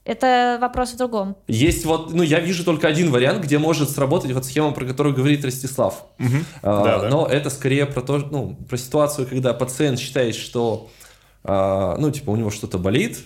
[0.04, 1.34] Это вопрос в другом.
[1.48, 5.14] Есть вот, ну, я вижу только один вариант, где может сработать вот схема, про которую
[5.14, 6.04] говорит Ростислав.
[6.18, 6.36] Угу.
[6.62, 7.08] А, да, да.
[7.08, 10.90] Но это скорее про то, ну, про ситуацию, когда пациент считает, что,
[11.42, 13.18] а, ну, типа, у него что-то болит,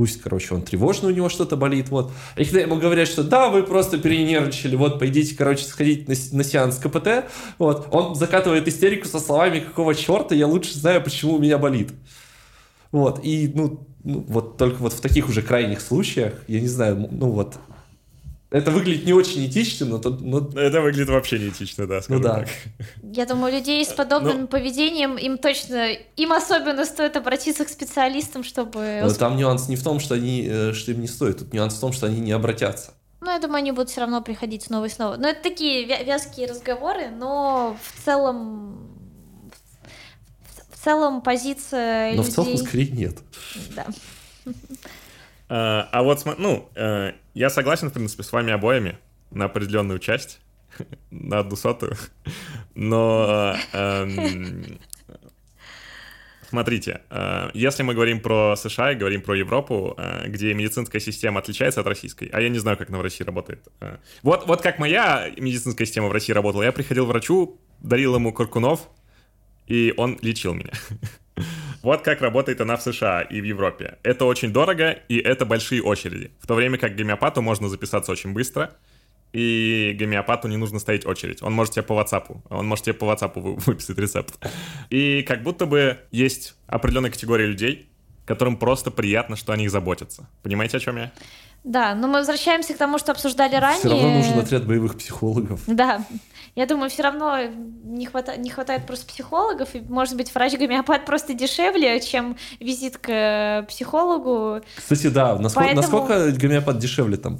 [0.00, 2.10] пусть, короче, он тревожный, у него что-то болит, вот.
[2.38, 6.42] И когда ему говорят, что да, вы просто перенервничали, вот, пойдите, короче, сходить на, на
[6.42, 7.26] сеанс КПТ,
[7.58, 11.92] вот, он закатывает истерику со словами, какого черта, я лучше знаю, почему у меня болит.
[12.92, 17.06] Вот, и, ну, ну, вот только вот в таких уже крайних случаях, я не знаю,
[17.10, 17.58] ну вот,
[18.50, 19.98] это выглядит не очень этично, но...
[19.98, 20.60] но...
[20.60, 22.40] Это выглядит вообще не этично, да, ну, да.
[22.40, 22.48] так.
[23.02, 28.42] Я думаю, людей с подобным ну, поведением, им точно, им особенно стоит обратиться к специалистам,
[28.42, 29.00] чтобы...
[29.02, 31.74] Но там нюанс не в том, что, они, э, что им не стоит, тут нюанс
[31.74, 32.92] в том, что они не обратятся.
[33.20, 35.16] Ну, я думаю, они будут все равно приходить снова и снова.
[35.16, 38.90] Но это такие вязкие разговоры, но в целом...
[40.70, 42.30] В целом позиция Но людей...
[42.30, 43.18] в целом скорее нет.
[43.76, 43.86] Да.
[45.52, 48.98] А, а вот, ну, э, я согласен, в принципе, с вами обоими
[49.30, 50.40] на определенную часть,
[51.10, 51.96] на одну сотую,
[52.74, 54.78] но эм,
[56.46, 61.40] смотрите, э, если мы говорим про США и говорим про Европу, э, где медицинская система
[61.40, 63.66] отличается от российской, а я не знаю, как она в России работает.
[64.22, 68.34] Вот, вот как моя медицинская система в России работала, я приходил к врачу, дарил ему
[68.34, 68.90] Куркунов,
[69.66, 70.72] и он лечил меня.
[71.82, 73.98] Вот как работает она в США и в Европе.
[74.02, 76.30] Это очень дорого, и это большие очереди.
[76.40, 78.74] В то время как гомеопату можно записаться очень быстро,
[79.32, 81.42] и гомеопату не нужно стоять очередь.
[81.42, 84.34] Он может тебе по WhatsApp, он может тебе по WhatsApp выписать рецепт.
[84.90, 87.88] И как будто бы есть определенная категория людей,
[88.26, 90.28] которым просто приятно, что о них заботятся.
[90.42, 91.12] Понимаете, о чем я?
[91.64, 93.80] Да, но мы возвращаемся к тому, что обсуждали ранее.
[93.80, 95.60] Все равно нужен отряд боевых психологов.
[95.66, 96.04] Да.
[96.56, 97.38] Я думаю, все равно
[97.84, 98.36] не, хвата...
[98.36, 104.60] не хватает просто психологов, и, может быть, врач-гомеопат просто дешевле, чем визит к психологу.
[104.76, 105.80] Кстати, да, насколько, Поэтому...
[105.82, 107.38] насколько гомеопат дешевле там?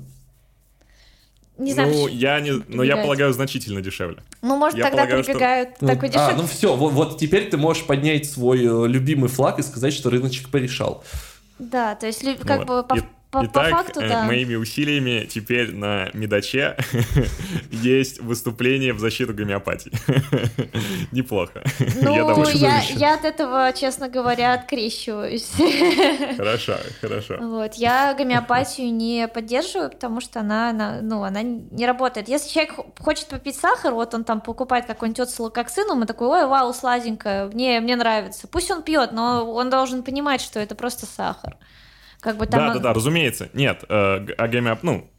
[1.59, 4.23] Не знаю, ну, я не, но я полагаю, значительно дешевле.
[4.40, 6.35] Ну, может, я тогда полагаю, что- прибегают Ну, такой а, дешевый.
[6.37, 10.09] ну все, вот, вот теперь ты можешь поднять свой э, любимый флаг и сказать, что
[10.09, 11.05] рыночек порешал.
[11.59, 12.66] Да, то есть, как Вот.
[12.66, 14.23] бы по, И- по- по Итак, факту, э, да.
[14.25, 16.77] моими усилиями теперь на Медаче
[17.71, 19.93] есть выступление в защиту гомеопатии.
[21.12, 21.62] Неплохо.
[22.03, 22.14] Ну,
[22.55, 25.51] Я я, от этого, честно говоря, открещиваюсь.
[26.37, 27.37] Хорошо, хорошо.
[27.40, 32.29] Вот, я гомеопатию не поддерживаю, потому что она, она, ну, она не работает.
[32.29, 36.73] Если человек хочет попить сахар, вот он там покупает какой-нибудь оцелококсин, и такой, ой, вау,
[36.73, 38.49] сладенькое, мне, мне нравится.
[38.49, 41.57] Пусть он пьет, но он должен понимать, что это просто сахар.
[42.21, 42.69] Как бы там...
[42.69, 43.49] Да, да, да, разумеется.
[43.53, 44.83] Нет, э, а гомеоп...
[44.83, 45.11] Ну,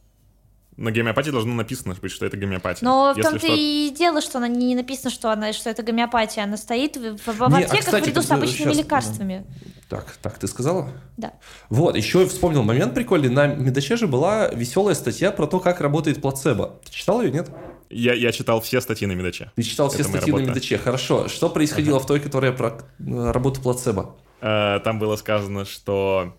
[0.76, 2.86] на гомеопатии должно написано быть, что это гомеопатия.
[2.86, 6.44] Но в том-то что- и дело, что она не написано, что, она, что это гомеопатия.
[6.44, 9.46] Она стоит в, в- в а, аптеках кстати, наряду с ты- обычными щас, лекарствами.
[9.88, 10.88] Так, так, ты сказала?
[11.18, 11.34] Да.
[11.68, 13.28] Вот, еще вспомнил момент прикольный.
[13.28, 16.80] На Медаче же была веселая статья про то, как работает плацебо.
[16.86, 17.50] Ты читал ее, нет?
[17.90, 19.52] Я, я читал все статьи на Медаче.
[19.54, 20.48] Ты читал все Это моя статьи на.
[20.50, 20.78] Медаче.
[20.78, 21.28] Хорошо.
[21.28, 24.16] Что происходило в той, которая про э, работу плацебо?
[24.40, 26.34] Э, Там было сказано, что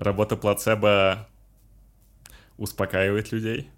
[0.00, 1.28] работа плацебо
[2.56, 3.70] успокаивает людей.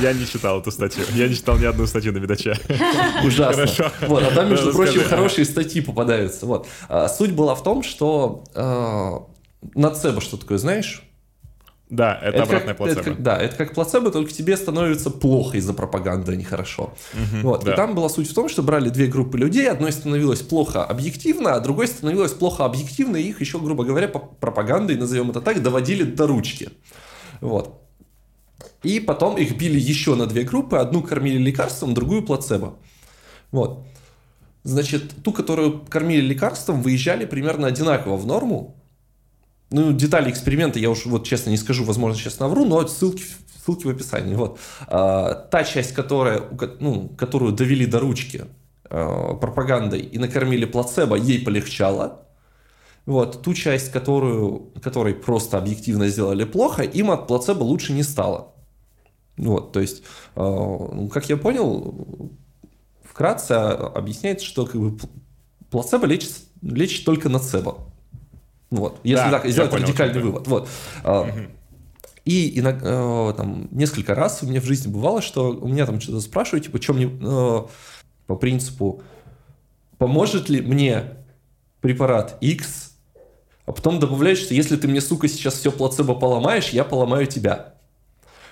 [0.00, 1.04] Я не читал эту статью.
[1.14, 2.54] Я не читал ни одну статью на Медаче.
[3.24, 3.66] Ужасно.
[3.66, 3.90] Хорошо.
[4.06, 6.44] Вот, а там, между прочим, хорошие статьи попадаются.
[6.44, 6.68] Вот.
[6.88, 11.07] А, суть была в том, что э, нацебо, что такое, знаешь?
[11.90, 13.02] Да, это обратная как, это плацебо.
[13.02, 16.92] как- да, это как плацебо, только тебе становится плохо из-за пропаганды, а не хорошо.
[17.42, 17.64] вот.
[17.64, 17.72] да.
[17.72, 21.54] И там была суть в том, что брали две группы людей, одной становилось плохо объективно,
[21.54, 25.62] а другой становилось плохо объективно, и их еще, грубо говоря, по пропагандой, назовем это так,
[25.62, 26.70] доводили до ручки.
[27.40, 27.82] Вот.
[28.82, 32.76] И потом их били еще на две группы, одну кормили лекарством, другую плацебо.
[33.50, 33.84] Вот.
[34.62, 38.77] Значит, ту, которую кормили лекарством, выезжали примерно одинаково в норму.
[39.70, 43.22] Ну, детали эксперимента я уж вот честно не скажу, возможно, сейчас навру, но ссылки,
[43.64, 44.34] ссылки в описании.
[44.34, 44.58] Вот.
[44.86, 46.42] А, та часть, которая,
[46.80, 48.46] ну, которую довели до ручки
[48.84, 52.22] а, пропагандой и накормили плацебо, ей полегчало.
[53.04, 53.42] Вот.
[53.42, 58.54] Ту часть, которую, которой просто объективно сделали плохо, им от плацебо лучше не стало.
[59.38, 60.02] Вот, то есть,
[60.34, 62.32] а, ну, как я понял,
[63.02, 65.10] вкратце объясняется, что как бы, пл-
[65.70, 67.78] плацебо лечит, лечит только нацебо.
[68.70, 70.46] Вот, если Да, так сделать понял, радикальный вывод.
[70.46, 70.68] Вот.
[71.04, 71.28] А,
[72.24, 76.00] И иногда, э, там, несколько раз у меня в жизни бывало, что у меня там
[76.00, 77.62] что-то спрашивают, типа, что мне э,
[78.26, 79.02] по принципу,
[79.96, 81.04] поможет ли мне
[81.80, 82.92] препарат X,
[83.64, 87.74] а потом добавляют, что если ты мне, сука, сейчас все плацебо поломаешь, я поломаю тебя.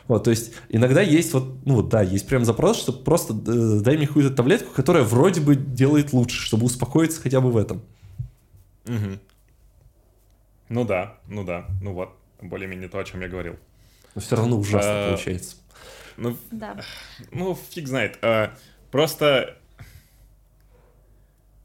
[0.09, 3.81] Вот, то есть иногда есть вот, ну вот да, есть прям запрос, что просто э,
[3.81, 7.83] дай мне какую-то таблетку, которая вроде бы делает лучше, чтобы успокоиться хотя бы в этом.
[8.87, 9.19] Мгм.
[10.69, 13.57] Ну да, ну да, ну вот, более-менее то, о чем я говорил.
[14.15, 15.57] Но все равно ужасно А, получается.
[16.17, 16.81] Ну, Да.
[17.31, 18.19] ну фиг знает.
[18.23, 18.55] А,
[18.91, 19.59] просто...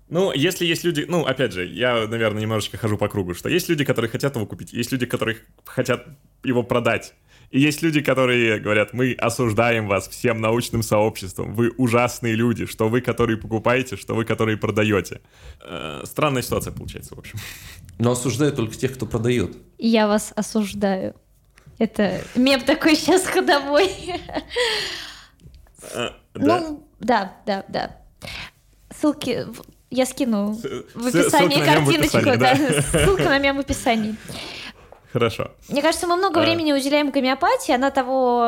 [0.09, 1.05] Ну, если есть люди...
[1.07, 4.45] Ну, опять же, я, наверное, немножечко хожу по кругу, что есть люди, которые хотят его
[4.45, 6.05] купить, есть люди, которые хотят
[6.43, 7.13] его продать.
[7.51, 12.87] И есть люди, которые говорят, мы осуждаем вас всем научным сообществом, вы ужасные люди, что
[12.87, 15.19] вы, которые покупаете, что вы, которые продаете.
[15.59, 17.37] Э, странная ситуация получается, в общем.
[17.99, 19.57] Но осуждают только тех, кто продает.
[19.77, 21.13] Я вас осуждаю.
[21.77, 23.91] Это мем такой сейчас ходовой.
[25.93, 26.59] Э, да.
[26.59, 27.97] Ну, да, да, да.
[28.95, 29.47] Ссылки
[29.89, 30.53] я скину
[30.93, 32.37] в описании картиночку.
[32.37, 32.55] да.
[32.81, 34.15] Ссылка на мем в описании.
[35.13, 35.52] Хорошо.
[35.69, 36.43] Мне кажется, мы много А.
[36.43, 38.39] времени уделяем гомеопатии, она того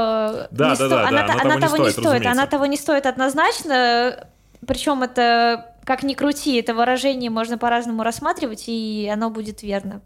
[0.52, 2.48] Да, не да, сто- да, она, да, оно она того не стоит, стоит, она разумеется.
[2.52, 4.28] того не стоит однозначно.
[4.66, 10.02] Причем это, как ни крути, это выражение можно по-разному рассматривать, и оно будет верно.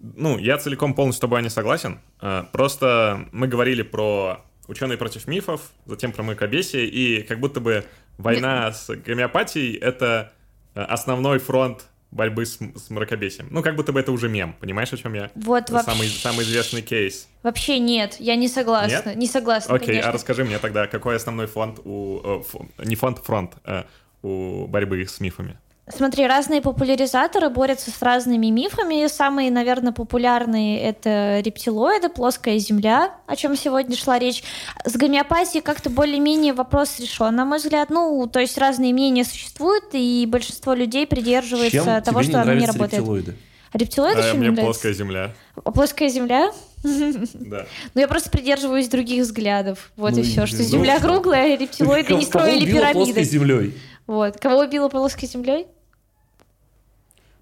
[0.00, 2.00] Ну, я целиком полностью с тобой не согласен.
[2.20, 7.84] Э, Просто мы говорили про ученые против мифов, затем про мракобесие, и как будто бы
[8.18, 10.32] война с гомеопатией— это
[10.76, 13.48] э, основной фронт борьбы с, с мракобесием.
[13.50, 15.30] Ну, как будто бы это уже мем, понимаешь, о чем я?
[15.34, 17.28] Вот вообще, самый, самый известный кейс.
[17.42, 20.10] вообще нет, я не согласна, не согласна, Окей, конечно.
[20.10, 22.20] а расскажи мне тогда, какой основной фонд у...
[22.22, 23.84] э, фо- не фонд, фронт э,
[24.22, 25.58] у борьбы с мифами?
[25.94, 29.06] Смотри, разные популяризаторы борются с разными мифами.
[29.08, 34.42] Самые, наверное, популярные это рептилоиды, плоская земля, о чем сегодня шла речь.
[34.84, 37.90] С гомеопатией как-то более-менее вопрос решен, на мой взгляд.
[37.90, 42.66] Ну, то есть разные мнения существуют, и большинство людей придерживается Чем того, что не не
[42.66, 42.92] работает.
[42.94, 43.34] рептилоиды?
[43.72, 45.34] А рептилоиды Э, чем мне мне плоская земля.
[45.62, 46.52] А Плоская земля?
[46.82, 47.66] Да.
[47.94, 49.90] Ну, я просто придерживаюсь других взглядов.
[49.96, 50.46] Вот Ну, и все.
[50.46, 51.08] Что ну, земля что?
[51.08, 53.24] круглая, а рептилоиды не Кого строили убило плоской пирамиды.
[53.24, 53.74] землей?
[54.06, 54.38] Вот.
[54.38, 55.66] Кого убило плоской землей?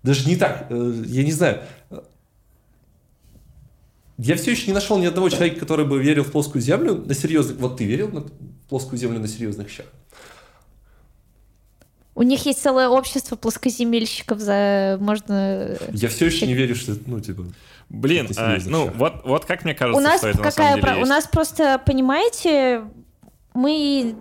[0.06, 1.62] Даже не так, э, я не знаю.
[4.18, 7.12] Я все еще не нашел ни одного человека, который бы верил в плоскую землю на
[7.12, 7.58] серьезных...
[7.58, 9.86] Вот ты верил в плоскую землю на серьезных щах?
[12.14, 15.76] У них есть целое общество плоскоземельщиков, за можно...
[15.90, 17.44] Я все еще не верю, что, ну, типа...
[17.88, 20.74] Блин, а, ну, вот, вот как мне кажется, у нас что это какая на самом
[20.74, 20.94] деле про...
[20.94, 21.06] есть.
[21.06, 22.84] У нас просто, понимаете,
[23.54, 24.14] мы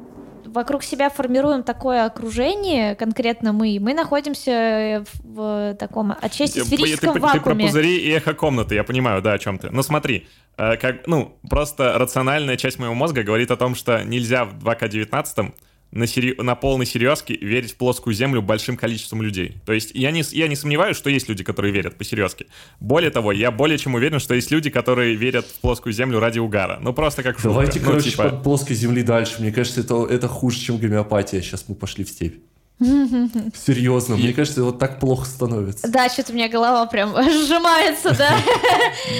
[0.55, 7.09] вокруг себя формируем такое окружение, конкретно мы, мы находимся в, в таком отчасти Ты- сферическом
[7.13, 7.65] ты, ты про вакууме.
[7.65, 9.69] пузыри и эхо комнаты, я понимаю, да, о чем ты.
[9.69, 10.27] Но смотри,
[10.57, 15.53] э, как, ну, просто рациональная часть моего мозга говорит о том, что нельзя в 2К19
[15.95, 19.55] на, сери- на полной серьезке верить в плоскую землю большим количеством людей.
[19.65, 22.45] То есть я не, я не сомневаюсь, что есть люди, которые верят по серьезке.
[22.79, 26.37] Более того, я более чем уверен, что есть люди, которые верят в плоскую землю ради
[26.39, 26.79] угара.
[26.81, 27.49] Ну, просто как шутка.
[27.49, 29.35] Давайте, Ну, короче, типа, по плоской земли дальше.
[29.39, 31.41] Мне кажется, это, это хуже, чем гомеопатия.
[31.41, 32.35] Сейчас мы пошли в степь.
[33.55, 35.89] Серьезно, мне кажется, вот так плохо становится.
[35.89, 38.37] Да, что-то у меня голова прям сжимается, да.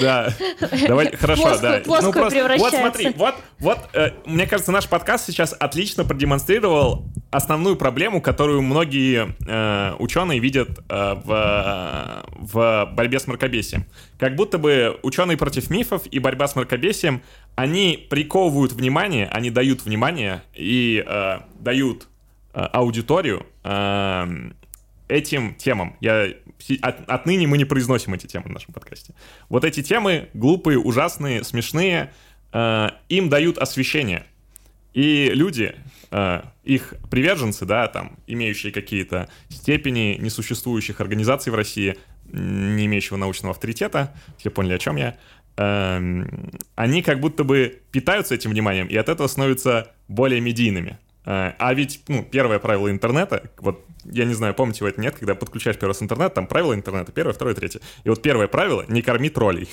[0.02, 0.34] Да.
[0.86, 1.80] Давай, хорошо, да.
[1.84, 8.20] плоскую вот смотри, вот, вот, э, мне кажется, наш подкаст сейчас отлично продемонстрировал основную проблему,
[8.20, 13.86] которую многие э, ученые видят э, в, в борьбе с мракобесием.
[14.18, 17.22] Как будто бы ученые против мифов и борьба с мракобесием,
[17.54, 21.02] они приковывают внимание, они дают внимание и
[21.58, 22.06] дают
[22.60, 24.50] аудиторию э,
[25.08, 25.96] этим темам.
[26.00, 26.28] Я,
[26.80, 29.14] от- отныне мы не произносим эти темы в нашем подкасте.
[29.48, 32.12] Вот эти темы глупые, ужасные, смешные,
[32.52, 34.26] э, им дают освещение.
[34.94, 35.74] И люди,
[36.10, 41.98] э, их приверженцы, да, там, имеющие какие-то степени несуществующих организаций в России,
[42.32, 45.16] не имеющего научного авторитета, все поняли, о чем я,
[45.58, 50.98] эм, они как будто бы питаются этим вниманием и от этого становятся более медийными.
[51.26, 55.16] Э, А ведь, ну, первое правило интернета, вот я не знаю, помните вы это нет,
[55.18, 57.80] когда подключаешь первый раз интернет, там правила интернета, первое, второе, третье.
[58.04, 59.68] И вот первое правило— не корми троллей.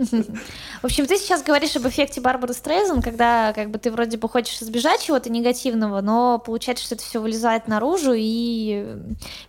[0.00, 4.30] В общем, ты сейчас говоришь об эффекте Барбары Стрейзен, когда как бы ты вроде бы
[4.30, 8.96] хочешь избежать чего-то негативного, но получается, что это все вылезает наружу и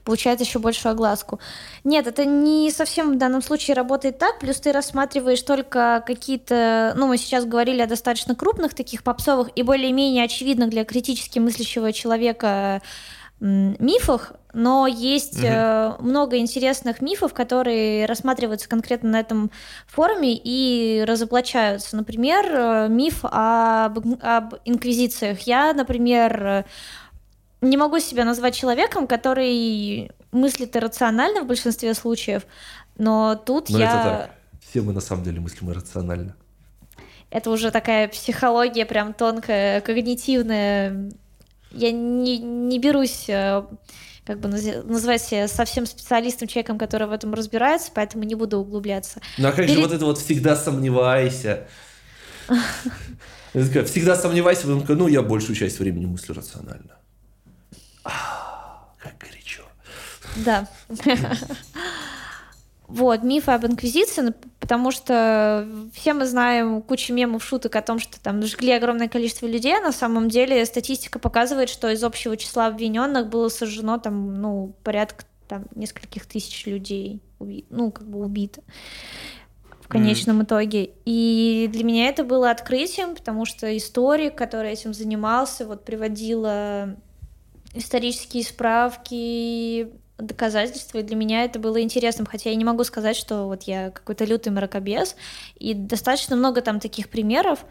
[0.04, 1.39] получает еще большую огласку.
[1.86, 7.08] Нет, это не совсем в данном случае работает так, плюс ты рассматриваешь только какие-то, ну,
[7.08, 12.82] мы сейчас говорили о достаточно крупных таких попсовых и более-менее очевидных для критически мыслящего человека
[13.42, 19.52] мифах, но есть э, много интересных мифов, которые рассматриваются конкретно на этом
[19.88, 21.96] форуме и разоблачаются.
[21.98, 25.39] Например, э, миф об, об инквизициях.
[25.42, 26.64] Я, например, э,
[27.62, 32.44] не могу себя назвать человеком, который мыслит иррационально в большинстве случаев,
[32.98, 33.86] но тут Но я...
[33.89, 34.32] это так.
[34.70, 36.36] Все мы на самом деле мыслим иррационально.
[37.32, 41.12] Это уже такая психология прям тонкая, когнитивная.
[41.72, 43.64] Я не, не берусь э,
[44.26, 49.22] как бы называть себя совсем специалистом, человеком, который в этом разбирается, поэтому не буду углубляться.
[49.38, 51.68] Ну а как же Перед- вот это вот всегда сомневайся?
[53.54, 56.96] Всегда сомневайся, потом такая, ну я большую часть времени мыслю рационально.
[58.04, 59.64] А, Как горячо.
[60.38, 60.68] Да.
[62.94, 68.20] Вот, мифы об инквизиции, потому что все мы знаем кучу мемов, шуток о том, что
[68.22, 72.68] там жгли огромное количество людей, а на самом деле статистика показывает, что из общего числа
[72.68, 78.62] обвиненных было сожжено там, ну, порядка там нескольких тысяч людей, ну, как бы убито
[79.80, 80.92] в конечном итоге.
[81.06, 86.98] И для меня это было открытием, потому что историк, который этим занимался, вот приводила
[87.74, 93.46] исторические справки, доказательства, и для меня это было интересным, хотя я не могу сказать, что
[93.48, 95.16] вот я какой-то лютый мракобес,
[95.56, 97.66] и достаточно много там таких примеров,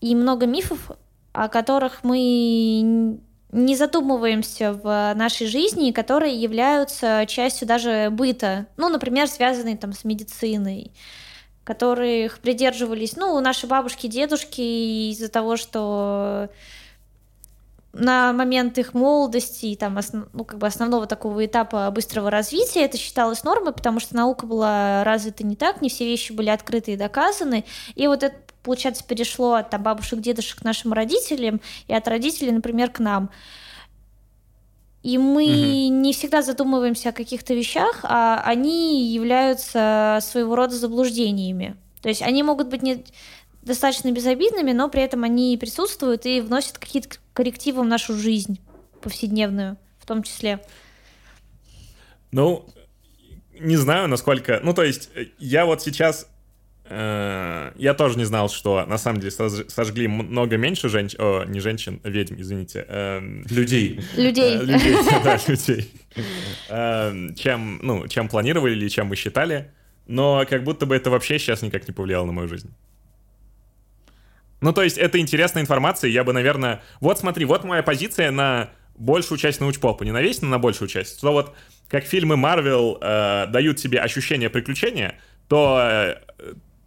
[0.00, 0.90] и много мифов,
[1.32, 3.20] о которых мы
[3.50, 10.04] не задумываемся в нашей жизни, которые являются частью даже быта, ну, например, связанные там с
[10.04, 10.92] медициной,
[11.64, 16.50] которых придерживались, ну, наши бабушки, дедушки из-за того, что
[17.98, 22.84] на момент их молодости и там основ- ну, как бы основного такого этапа быстрого развития
[22.84, 26.92] это считалось нормой, потому что наука была развита не так, не все вещи были открыты
[26.92, 27.64] и доказаны.
[27.94, 32.52] И вот это, получается, перешло от там, бабушек, дедушек к нашим родителям и от родителей,
[32.52, 33.30] например, к нам.
[35.02, 41.76] И мы не всегда задумываемся о каких-то вещах, а они являются своего рода заблуждениями.
[42.02, 43.04] То есть они могут быть не
[43.68, 48.58] достаточно безобидными, но при этом они присутствуют и вносят какие-то коррективы в нашу жизнь
[49.00, 50.58] повседневную в том числе.
[52.32, 52.66] Ну,
[53.60, 54.60] не знаю, насколько...
[54.62, 56.28] Ну, то есть, э, я вот сейчас...
[56.86, 61.18] э, я тоже не знал, что на самом деле сож- сожгли много меньше женщин...
[61.20, 62.84] О, не женщин, а ведьм, извините.
[62.88, 64.00] эм, Людей.
[64.16, 64.56] Людей.
[64.56, 64.94] э, людей,
[65.24, 65.92] да, людей.
[66.68, 69.70] Эм, Чем, ну, чем планировали или чем мы считали.
[70.06, 72.70] но как будто бы это вообще сейчас никак не повлияло на мою жизнь.
[74.60, 76.82] Ну, то есть, это интересная информация, я бы, наверное...
[77.00, 80.88] Вот смотри, вот моя позиция на большую часть научпопа, не на весь, но на большую
[80.88, 81.20] часть.
[81.20, 81.54] То вот,
[81.88, 86.16] как фильмы Марвел э, дают тебе ощущение приключения, то э,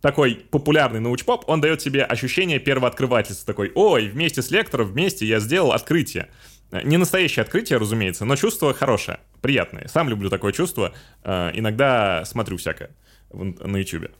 [0.02, 3.46] такой популярный научпоп, он дает тебе ощущение первооткрывательства.
[3.46, 6.30] Такой, ой, вместе с лектором, вместе я сделал открытие.
[6.72, 9.88] Не настоящее открытие, разумеется, но чувство хорошее, приятное.
[9.88, 10.94] Сам люблю такое чувство.
[11.24, 12.92] Э, иногда смотрю всякое
[13.32, 14.12] на YouTube.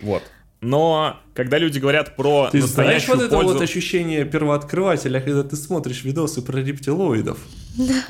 [0.00, 0.22] Вот.
[0.60, 6.02] Но когда люди говорят про Ты знаешь вот это вот ощущение первооткрывателя, когда ты смотришь
[6.04, 7.38] видосы про рептилоидов?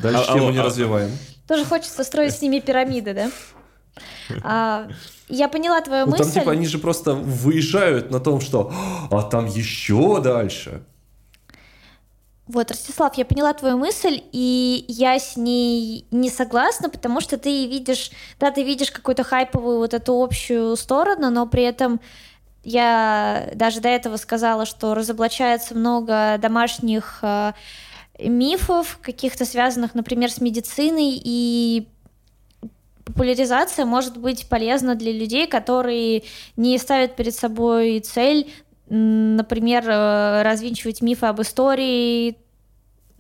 [0.01, 1.11] Дальше а, тему а, не а, развиваем.
[1.49, 3.31] Тоже хочется строить с ними пирамиды, да?
[4.43, 4.89] А,
[5.29, 6.25] я поняла твою ну, мысль.
[6.25, 8.73] Там типа они же просто выезжают на том, что
[9.11, 10.83] а там еще дальше.
[12.47, 17.67] Вот, Ростислав, я поняла твою мысль, и я с ней не согласна, потому что ты
[17.67, 22.01] видишь, да, ты видишь какую-то хайповую вот эту общую сторону, но при этом
[22.67, 27.53] я даже до этого сказала, что разоблачается много домашних э,
[28.19, 31.87] мифов, каких-то связанных, например, с медициной, и
[33.05, 36.25] популяризация может быть полезна для людей, которые
[36.57, 38.51] не ставят перед собой цель
[38.89, 42.37] например, э, развенчивать мифы об истории,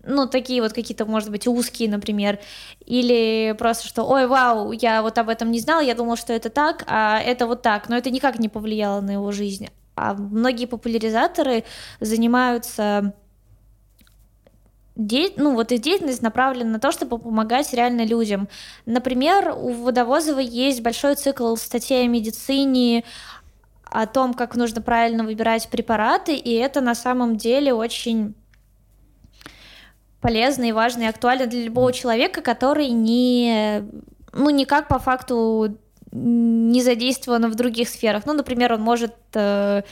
[0.07, 2.38] ну, такие вот какие-то, может быть, узкие, например,
[2.84, 6.50] или просто, что, ой, вау, я вот об этом не знал, я думал, что это
[6.50, 9.68] так, а это вот так, но это никак не повлияло на его жизнь.
[9.94, 11.64] А многие популяризаторы
[12.00, 13.14] занимаются
[14.94, 15.32] де...
[15.36, 18.48] ну, вот их деятельность направлена на то, чтобы помогать реально людям.
[18.84, 23.04] Например, у Водовозова есть большой цикл статей о медицине,
[23.84, 28.34] о том, как нужно правильно выбирать препараты, и это на самом деле очень
[30.20, 33.84] полезно и важно и актуально для любого человека, который не,
[34.32, 35.76] ну, никак по факту
[36.12, 38.24] не задействован в других сферах.
[38.26, 39.82] Ну, например, он может э,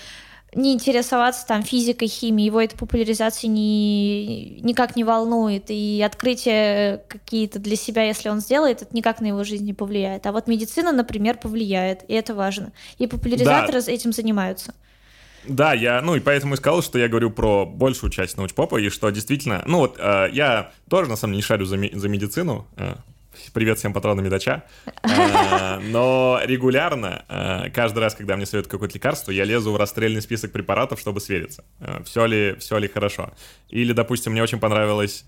[0.54, 7.58] не интересоваться там физикой, химией, его эта популяризация не, никак не волнует, и открытие какие-то
[7.58, 10.26] для себя, если он сделает, это никак на его жизнь не повлияет.
[10.26, 12.72] А вот медицина, например, повлияет, и это важно.
[12.98, 13.92] И популяризаторы да.
[13.92, 14.74] этим занимаются.
[15.46, 18.88] Да, я, ну и поэтому и сказал, что я говорю про большую часть научпопа, и
[18.88, 22.08] что действительно, ну вот э, я тоже на самом деле не шарю за, ми- за
[22.08, 22.94] медицину, э,
[23.52, 24.62] Привет всем патронам медача.
[25.02, 30.22] Э, но регулярно, э, каждый раз, когда мне советуют какое-то лекарство, я лезу в расстрельный
[30.22, 33.32] список препаратов, чтобы свериться, э, все ли, все ли хорошо.
[33.68, 35.24] Или, допустим, мне очень понравилось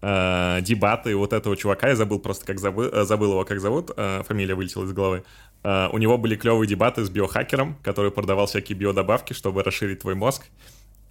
[0.00, 4.84] дебаты вот этого чувака, я забыл просто, как забыл, забыл его, как зовут, фамилия вылетела
[4.84, 5.24] из головы.
[5.62, 10.46] У него были клевые дебаты с биохакером, который продавал всякие биодобавки, чтобы расширить твой мозг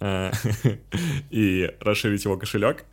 [1.30, 2.84] и расширить его кошелек.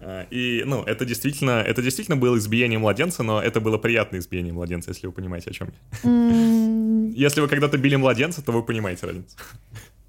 [0.00, 4.52] А, и, ну, это действительно, это действительно было избиение младенца, но это было приятное избиение
[4.52, 6.10] младенца, если вы понимаете, о чем я.
[6.10, 7.10] Mm.
[7.14, 9.36] Если вы когда-то били младенца, то вы понимаете разницу.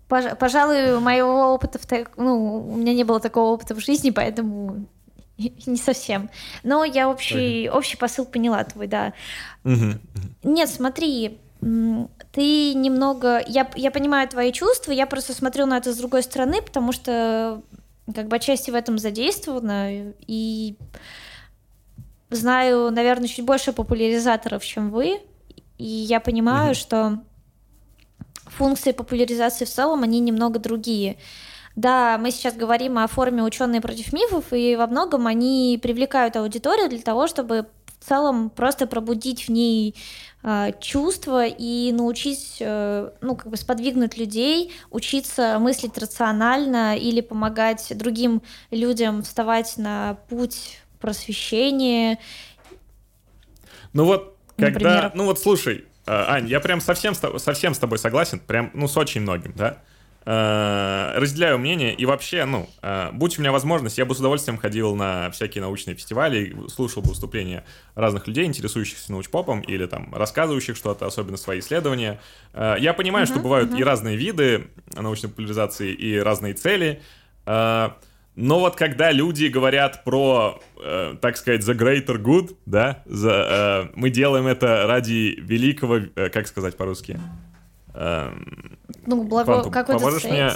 [0.08, 4.88] Пожалуй, моего опыта, в ну, у меня не было такого опыта в жизни, поэтому
[5.66, 6.30] не совсем.
[6.64, 7.70] Но я общий, okay.
[7.70, 9.14] общий посыл поняла твой, да.
[10.44, 11.40] Нет, смотри,
[12.32, 13.42] ты немного...
[13.48, 17.62] Я, я понимаю твои чувства, я просто смотрю на это с другой стороны, потому что
[18.14, 20.76] как бы отчасти в этом задействована, и
[22.30, 25.22] знаю, наверное, чуть больше популяризаторов, чем вы,
[25.78, 26.80] и я понимаю, mm-hmm.
[26.80, 27.20] что
[28.46, 31.18] функции популяризации в целом, они немного другие.
[31.76, 36.90] Да, мы сейчас говорим о форме ученые против мифов, и во многом они привлекают аудиторию
[36.90, 37.68] для того, чтобы
[38.00, 39.96] в целом просто пробудить в ней
[40.44, 47.92] э, чувства и научить, э, ну, как бы сподвигнуть людей, учиться мыслить рационально или помогать
[47.98, 52.20] другим людям вставать на путь просвещения.
[53.92, 55.12] Ну вот, когда, Например.
[55.16, 58.96] ну вот слушай, э, Ань, я прям совсем, совсем с тобой согласен, прям, ну, с
[58.96, 59.80] очень многим, да.
[60.28, 64.58] Э, разделяю мнение, и вообще, ну, э, будь у меня возможность, я бы с удовольствием
[64.58, 67.64] ходил на всякие научные фестивали, слушал бы выступления
[67.94, 72.20] разных людей, интересующихся научпопом или там рассказывающих что-то, особенно свои исследования.
[72.54, 73.80] Э, я понимаю, uh-huh, что бывают uh-huh.
[73.80, 77.02] и разные виды научной популяризации, и разные цели,
[78.36, 83.92] но вот когда люди говорят про, э, так сказать, the greater good, да, за, э,
[83.96, 87.18] мы делаем это ради великого, э, как сказать по-русски,
[89.06, 89.70] ну, благо...
[89.70, 90.52] какой-то цель, мне...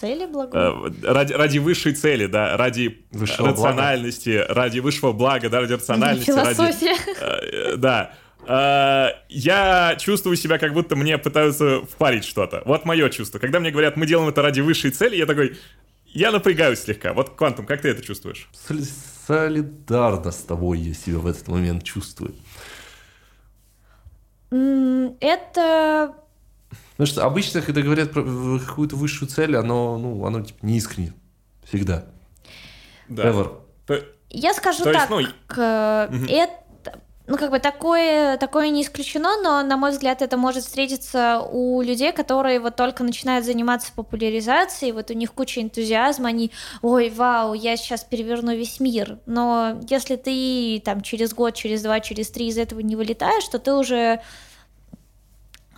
[0.00, 0.58] цели благо...
[0.58, 4.54] Э, ради, ради высшей цели, да, ради Высшего рациональности, блага.
[4.54, 6.30] ради высшего блага, да, ради рациональности.
[6.30, 6.96] Философия.
[7.20, 8.12] Ради, э, да.
[8.46, 12.62] Э, я чувствую себя, как будто мне пытаются впарить что-то.
[12.64, 13.38] Вот мое чувство.
[13.38, 15.58] Когда мне говорят, мы делаем это ради высшей цели, я такой,
[16.06, 17.12] я напрягаюсь слегка.
[17.12, 18.48] Вот, Квантум, как ты это чувствуешь?
[19.26, 22.34] Солидарно с тобой я себя в этот момент чувствую.
[24.50, 26.14] Это
[27.00, 28.22] Потому что обычно, когда говорят про
[28.58, 31.14] какую-то высшую цель, оно, ну, оно типа не искренне.
[31.64, 32.04] Всегда.
[33.08, 33.22] Да.
[33.22, 33.58] Ever.
[33.86, 36.26] То, Я скажу то так, есть, ну...
[36.28, 36.52] это
[37.26, 41.80] ну, как бы такое, такое не исключено, но, на мой взгляд, это может встретиться у
[41.80, 46.50] людей, которые вот только начинают заниматься популяризацией, вот у них куча энтузиазма, они,
[46.82, 49.20] ой, вау, я сейчас переверну весь мир.
[49.24, 53.58] Но если ты там через год, через два, через три из этого не вылетаешь, то
[53.58, 54.20] ты уже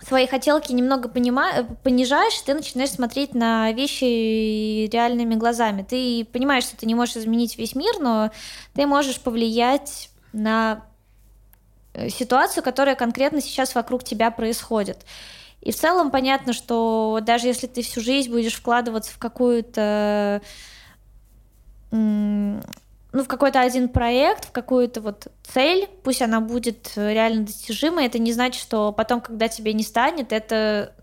[0.07, 1.63] свои хотелки немного понима...
[1.83, 5.85] понижаешь, ты начинаешь смотреть на вещи реальными глазами.
[5.87, 8.31] Ты понимаешь, что ты не можешь изменить весь мир, но
[8.73, 10.85] ты можешь повлиять на
[11.93, 15.05] э, ситуацию, которая конкретно сейчас вокруг тебя происходит.
[15.61, 20.41] И в целом понятно, что даже если ты всю жизнь будешь вкладываться в какую-то
[23.13, 28.17] ну, в какой-то один проект, в какую-то вот цель, пусть она будет реально достижимой, это
[28.19, 30.93] не значит, что потом, когда тебе не станет, это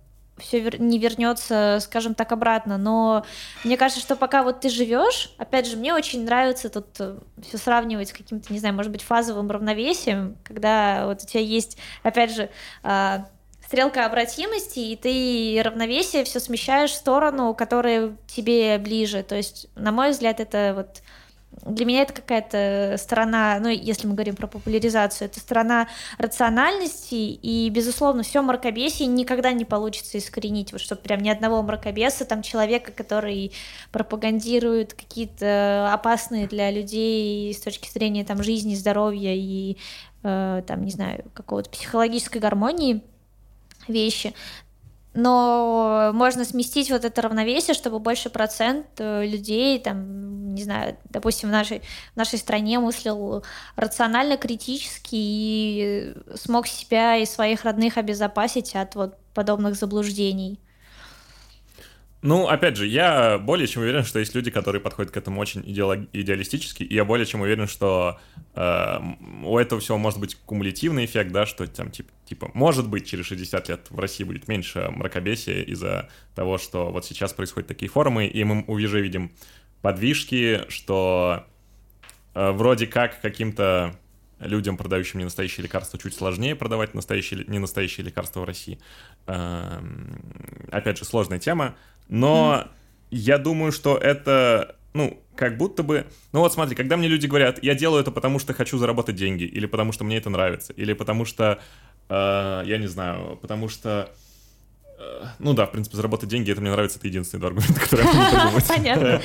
[0.40, 2.78] все не вернется, скажем так, обратно.
[2.78, 3.24] Но
[3.62, 7.58] мне кажется, что пока вот ты живешь, опять же, мне очень нравится тут э, все
[7.58, 12.34] сравнивать с каким-то, не знаю, может быть, фазовым равновесием, когда вот у тебя есть, опять
[12.34, 12.50] же,
[12.82, 13.26] а,
[13.66, 19.22] стрелка обратимости, и ты равновесие все смещаешь в сторону, которая тебе ближе.
[19.22, 21.02] То есть, на мой взгляд, это вот
[21.66, 27.68] для меня это какая-то сторона, ну, если мы говорим про популяризацию, это сторона рациональности, и,
[27.70, 32.92] безусловно, все мракобесие никогда не получится искоренить, вот чтобы прям ни одного мракобеса, там, человека,
[32.92, 33.52] который
[33.92, 39.76] пропагандирует какие-то опасные для людей с точки зрения, там, жизни, здоровья и,
[40.22, 43.02] э, там, не знаю, какого-то психологической гармонии
[43.88, 44.34] вещи,
[45.14, 51.48] но можно сместить вот это равновесие, чтобы больше процент э, людей, там, не знаю, допустим,
[51.48, 51.82] в нашей,
[52.14, 53.44] в нашей стране мыслил
[53.76, 60.60] рационально, критически и смог себя и своих родных обезопасить от вот подобных заблуждений.
[62.22, 65.62] Ну, опять же, я более чем уверен, что есть люди, которые подходят к этому очень
[65.62, 66.00] идеолог...
[66.12, 68.20] идеалистически, и я более чем уверен, что
[68.54, 68.98] э,
[69.42, 73.26] у этого всего может быть кумулятивный эффект, да, что там, типа, типа, может быть, через
[73.26, 78.28] 60 лет в России будет меньше мракобесия из-за того, что вот сейчас происходят такие форумы,
[78.28, 79.32] и мы уже видим
[79.82, 81.44] подвижки, что
[82.34, 83.96] э, вроде как каким-то
[84.38, 88.78] людям, продающим ненастоящие лекарства, чуть сложнее продавать настоящие, ненастоящие лекарства в России.
[89.26, 89.80] Э,
[90.70, 91.74] опять же, сложная тема.
[92.08, 92.70] Но mm.
[93.10, 96.06] я думаю, что это, ну, как будто бы...
[96.32, 99.44] Ну вот смотри, когда мне люди говорят, я делаю это потому, что хочу заработать деньги,
[99.44, 101.60] или потому, что мне это нравится, или потому что,
[102.10, 104.10] я не знаю, потому что
[105.00, 108.12] Э, ну да, в принципе, заработать деньги, это мне нравится, это единственный аргумент, который я
[108.12, 108.68] могу придумать.
[108.68, 109.22] Понятно.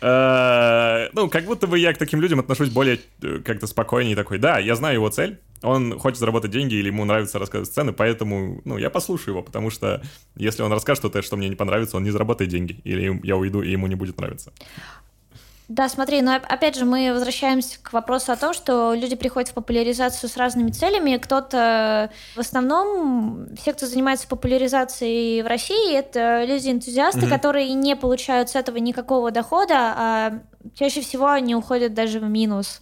[0.00, 4.38] Э, ну, как будто бы я к таким людям отношусь более э, как-то спокойнее такой,
[4.38, 8.62] да, я знаю его цель, он хочет заработать деньги или ему нравится рассказывать сцены, поэтому,
[8.64, 10.02] ну, я послушаю его, потому что
[10.36, 13.60] если он расскажет что-то, что мне не понравится, он не заработает деньги, или я уйду,
[13.60, 14.52] и ему не будет нравиться.
[15.68, 19.52] Да, смотри, но опять же мы возвращаемся к вопросу о том, что люди приходят в
[19.52, 21.18] популяризацию с разными целями.
[21.18, 27.28] Кто-то, в основном, все, кто занимается популяризацией в России, это люди-энтузиасты, угу.
[27.28, 30.32] которые не получают с этого никакого дохода, а
[30.74, 32.80] чаще всего они уходят даже в минус.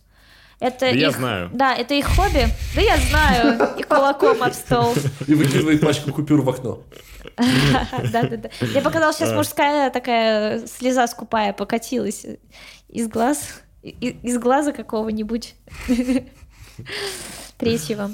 [0.61, 1.51] Это да их, я знаю.
[1.53, 2.47] Да, это их хобби.
[2.75, 3.79] Да я знаю.
[3.79, 4.95] И кулаком об стол.
[5.27, 6.83] И выкидывает пачку купюр в окно.
[7.37, 8.49] Да-да-да.
[8.75, 12.25] Я показалось, сейчас мужская такая слеза скупая покатилась
[12.89, 15.55] из глаз, из глаза какого-нибудь
[17.59, 18.11] третьего.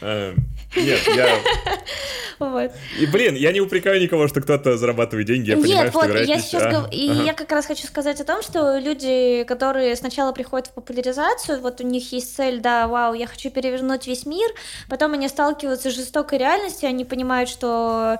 [0.00, 0.34] Э,
[0.74, 1.38] нет, я...
[2.38, 2.70] Вот.
[2.98, 6.22] И, блин, я не упрекаю никого, что кто-то зарабатывает деньги, я Нет, понимаю, вот, что
[6.22, 6.92] я сейчас а, гов...
[6.92, 7.22] И ага.
[7.22, 11.80] я как раз хочу сказать о том, что люди, которые сначала приходят в популяризацию, вот
[11.80, 14.50] у них есть цель, да, вау, я хочу перевернуть весь мир,
[14.90, 18.18] потом они сталкиваются с жестокой реальностью, они понимают, что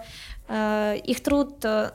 [0.49, 1.91] э, их труд э,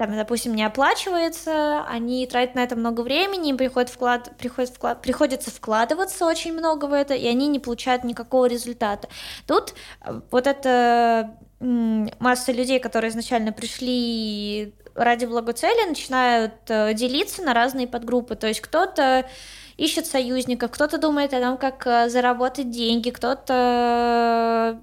[0.00, 5.02] там, допустим, не оплачивается, они тратят на это много времени, им приходит вклад, приходит вклад,
[5.02, 9.10] приходится вкладываться очень много в это, и они не получают никакого результата.
[9.46, 17.52] Тут э, вот эта масса людей, которые изначально пришли ради благоцели, начинают э, делиться на
[17.52, 18.36] разные подгруппы.
[18.36, 19.28] То есть кто-то
[19.76, 24.80] ищет союзников, кто-то думает о том, как э, заработать деньги, кто-то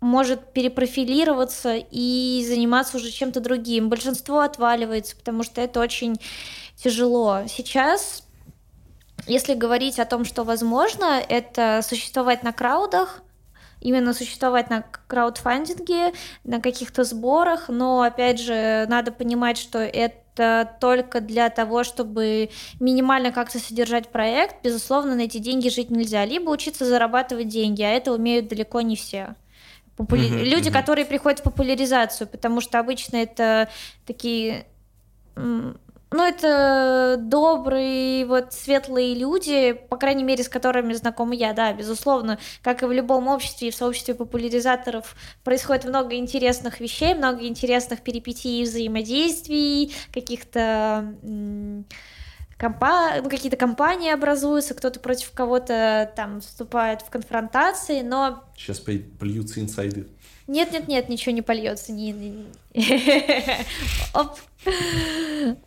[0.00, 3.88] может перепрофилироваться и заниматься уже чем-то другим.
[3.88, 6.16] Большинство отваливается, потому что это очень
[6.76, 7.42] тяжело.
[7.48, 8.24] Сейчас,
[9.26, 13.22] если говорить о том, что возможно, это существовать на краудах,
[13.80, 16.12] именно существовать на краудфандинге,
[16.44, 23.32] на каких-то сборах, но, опять же, надо понимать, что это только для того, чтобы минимально
[23.32, 26.24] как-то содержать проект, безусловно, на эти деньги жить нельзя.
[26.24, 29.34] Либо учиться зарабатывать деньги, а это умеют далеко не все.
[29.98, 30.22] Популя...
[30.22, 30.72] Mm-hmm, Люди, mm-hmm.
[30.72, 33.68] которые приходят в популяризацию, потому что обычно это
[34.06, 34.66] такие
[36.10, 42.38] ну, это добрые, вот светлые люди, по крайней мере, с которыми знакома я, да, безусловно,
[42.62, 48.00] как и в любом обществе и в сообществе популяризаторов происходит много интересных вещей, много интересных
[48.00, 51.14] перипетий взаимодействий, каких-то
[52.58, 53.20] компа...
[53.22, 58.44] ну, какие-то компании образуются, кто-то против кого-то там вступает в конфронтации, но...
[58.56, 60.08] Сейчас польются инсайды.
[60.46, 61.92] Нет, нет, нет, ничего не польется.
[61.92, 62.46] Не, не,
[64.14, 64.38] Оп.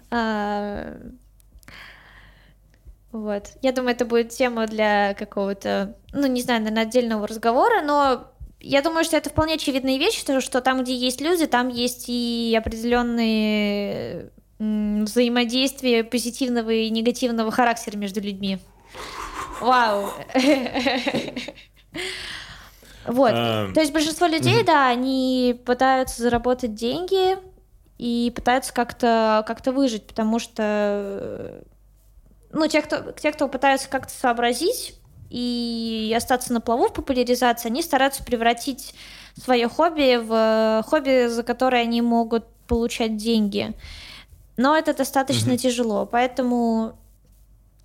[0.10, 0.98] А...
[3.12, 3.52] Вот.
[3.62, 8.32] Я думаю, это будет тема для какого-то, ну, не знаю, наверное, отдельного разговора, но
[8.62, 12.06] я думаю, что это вполне очевидная вещь, что, что там, где есть люди, там есть
[12.08, 14.32] и определенные
[14.62, 18.60] взаимодействия позитивного и негативного характера между людьми.
[19.60, 20.12] Вау.
[23.08, 23.32] Вот.
[23.34, 23.74] А...
[23.74, 27.36] То есть большинство людей, да, они пытаются заработать деньги
[27.98, 31.64] и пытаются как-то как выжить, потому что
[32.52, 34.94] ну, те, кто, те, кто пытаются как-то сообразить
[35.32, 38.94] и остаться на плаву в популяризации, они стараются превратить
[39.36, 43.74] свое хобби в хобби, за которое они могут получать деньги.
[44.62, 46.94] Но это достаточно mm тяжело, поэтому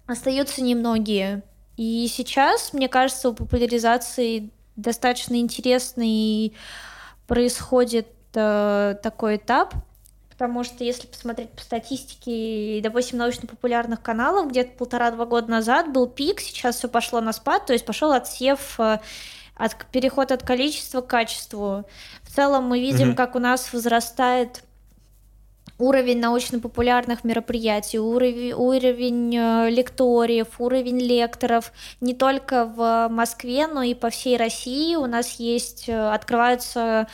[0.06, 1.42] остаются немногие.
[1.78, 6.52] И сейчас, мне кажется, у популяризации достаточно интересный
[7.26, 9.74] происходит э, такой этап,
[10.28, 16.40] потому что если посмотреть по статистике, допустим, научно-популярных каналов, где-то полтора-два года назад был пик,
[16.40, 19.00] сейчас все пошло на спад, то есть пошел отсев э,
[19.54, 21.86] от, переход от количества к качеству.
[22.20, 23.16] В целом мы видим, угу.
[23.16, 24.62] как у нас возрастает
[25.78, 33.94] уровень научно-популярных мероприятий, уровень, уровень э, лекториев, уровень лекторов не только в Москве, но и
[33.94, 34.96] по всей России.
[34.96, 37.06] У нас есть, э, открываются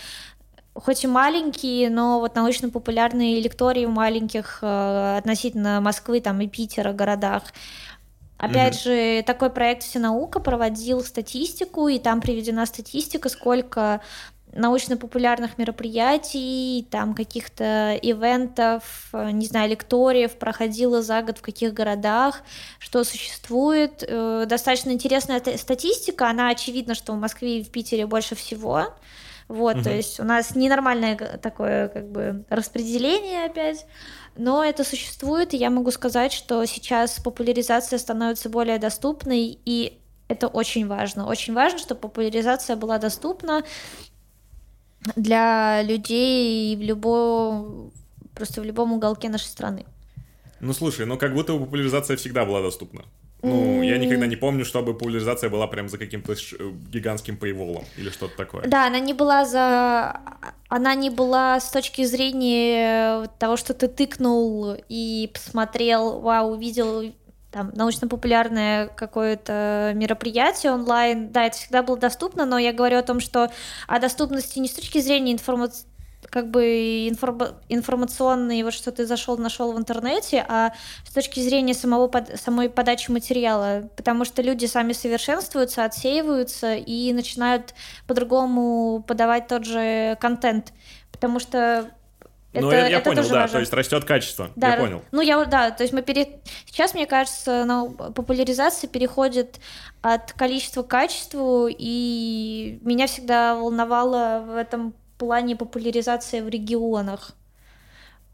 [0.74, 6.92] хоть и маленькие, но вот научно-популярные лектории в маленьких э, относительно Москвы там и Питера
[6.92, 7.42] городах.
[8.38, 9.18] Опять mm-hmm.
[9.18, 14.00] же, такой проект «Все наука» проводил статистику, и там приведена статистика, сколько
[14.52, 22.42] научно-популярных мероприятий, там каких-то ивентов, э, не знаю, лекториев проходила за год в каких городах,
[22.78, 24.04] что существует.
[24.06, 28.94] Э, достаточно интересная статистика, она очевидна, что в Москве и в Питере больше всего.
[29.48, 29.84] Вот, угу.
[29.84, 33.86] то есть у нас ненормальное такое как бы распределение опять,
[34.36, 39.98] но это существует, и я могу сказать, что сейчас популяризация становится более доступной, и
[40.28, 41.26] это очень важно.
[41.26, 43.62] Очень важно, чтобы популяризация была доступна,
[45.16, 47.92] для людей в любом,
[48.34, 49.84] просто в любом уголке нашей страны.
[50.60, 53.04] Ну слушай, ну как будто популяризация всегда была доступна.
[53.42, 56.36] Ну, я никогда не помню, чтобы популяризация была прям за каким-то
[56.92, 58.68] гигантским пейволом или что-то такое.
[58.68, 60.20] Да, она не была за...
[60.68, 67.12] Она не была с точки зрения того, что ты тыкнул и посмотрел, вау, увидел
[67.52, 73.20] там научно-популярное какое-то мероприятие онлайн, да, это всегда было доступно, но я говорю о том,
[73.20, 73.50] что
[73.86, 75.86] о доступности не с точки зрения информации
[76.30, 77.42] как бы информ...
[77.68, 80.72] информационный, вот что ты зашел, нашел в интернете, а
[81.04, 82.40] с точки зрения самого под...
[82.40, 87.74] самой подачи материала, потому что люди сами совершенствуются, отсеиваются и начинают
[88.06, 90.72] по-другому подавать тот же контент,
[91.10, 91.90] потому что
[92.60, 93.52] ну, это, я это понял, да, важно.
[93.54, 94.50] то есть растет качество.
[94.56, 95.02] Да, я понял.
[95.10, 96.40] Ну, я, да, то есть мы пере...
[96.66, 99.58] сейчас, мне кажется, ну, популяризация переходит
[100.02, 107.32] от количества к качеству, и меня всегда волновало в этом плане популяризация в регионах,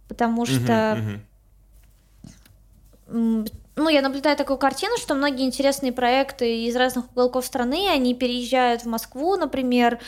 [0.09, 0.99] потому что
[3.07, 3.45] угу, угу.
[3.79, 8.83] Ну, я наблюдаю такую картину, что многие интересные проекты из разных уголков страны, они переезжают
[8.83, 9.99] в Москву, например.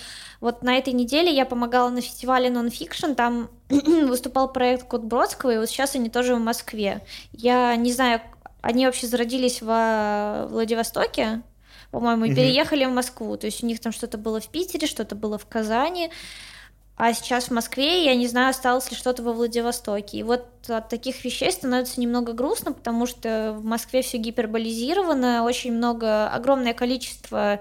[0.41, 5.59] Вот на этой неделе я помогала на фестивале Nonfiction, там выступал проект Код Бродского, и
[5.59, 7.03] вот сейчас они тоже в Москве.
[7.33, 8.21] Я не знаю,
[8.61, 11.43] они вообще зародились во Владивостоке,
[11.91, 13.37] по-моему, и переехали в Москву.
[13.37, 16.11] То есть у них там что-то было в Питере, что-то было в Казани.
[17.03, 20.19] А сейчас в Москве, я не знаю, осталось ли что-то во Владивостоке.
[20.19, 25.73] И вот от таких вещей становится немного грустно, потому что в Москве все гиперболизировано, очень
[25.73, 27.61] много, огромное количество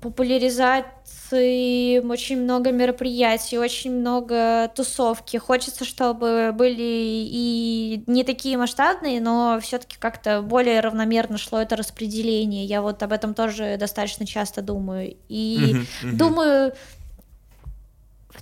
[0.00, 5.36] популяризации, очень много мероприятий, очень много тусовки.
[5.36, 12.64] Хочется, чтобы были и не такие масштабные, но все-таки как-то более равномерно шло это распределение.
[12.64, 15.14] Я вот об этом тоже достаточно часто думаю.
[15.28, 16.72] И думаю,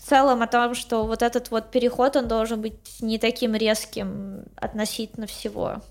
[0.09, 5.27] целом о том, что вот этот вот переход, он должен быть не таким резким относительно
[5.27, 5.83] всего.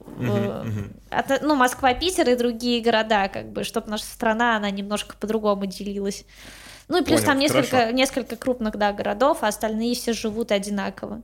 [0.00, 1.38] Uh-huh, uh-huh.
[1.42, 6.26] ну, Москва, Питер и другие города, как бы, чтобы наша страна, она немножко по-другому делилась.
[6.88, 11.22] Ну и плюс Понял, там несколько, несколько крупных, да, городов, а остальные все живут одинаково.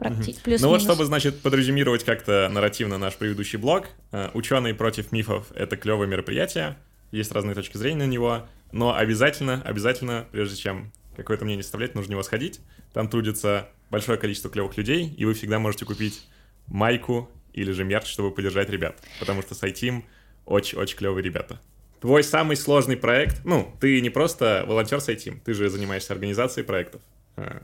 [0.00, 0.12] Угу.
[0.46, 5.76] Ну вот, чтобы, значит, подрезюмировать как-то нарративно наш предыдущий блог, э, «Ученые против мифов»— это
[5.76, 6.76] клевое мероприятие,
[7.12, 12.12] есть разные точки зрения на него, но обязательно, обязательно, прежде чем какое-то мнение составлять, нужно
[12.12, 12.60] него сходить.
[12.92, 16.26] Там трудится большое количество клевых людей, и вы всегда можете купить
[16.66, 20.04] майку или же мерч, чтобы поддержать ребят, потому что Сайтим
[20.44, 21.60] очень-очень клевые ребята.
[22.00, 27.00] Твой самый сложный проект, ну, ты не просто волонтер Сайтим, ты же занимаешься организацией проектов.
[27.36, 27.62] А,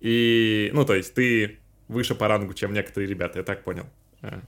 [0.00, 1.58] и, ну, то есть ты
[1.88, 3.86] выше по рангу, чем некоторые ребята, я так понял.
[4.22, 4.40] А.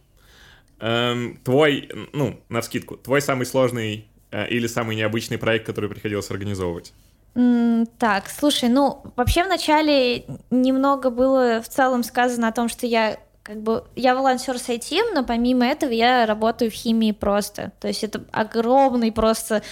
[0.81, 6.31] Эм, твой, ну, на скидку, твой самый сложный э, или самый необычный проект, который приходилось
[6.31, 6.93] организовывать?
[7.35, 13.61] Так, слушай, ну, вообще вначале немного было в целом сказано о том, что я как
[13.61, 17.73] бы я волонтер с IT, но помимо этого я работаю в химии просто.
[17.81, 19.63] То есть это огромный просто,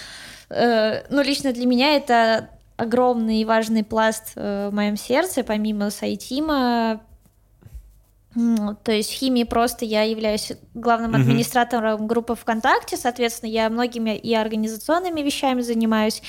[0.49, 5.89] э, ну лично для меня это огромный и важный пласт э, в моем сердце, помимо
[5.89, 7.01] Сайтима.
[8.33, 14.33] То есть в химии просто я являюсь главным администратором группы ВКонтакте, соответственно, я многими и
[14.33, 16.21] организационными вещами занимаюсь.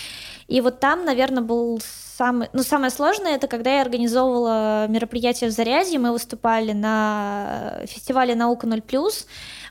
[0.49, 1.81] И вот там, наверное, был
[2.17, 2.49] самый...
[2.53, 8.67] Ну, самое сложное, это когда я организовывала мероприятие в Заряде, мы выступали на фестивале «Наука
[8.67, 9.13] 0+,»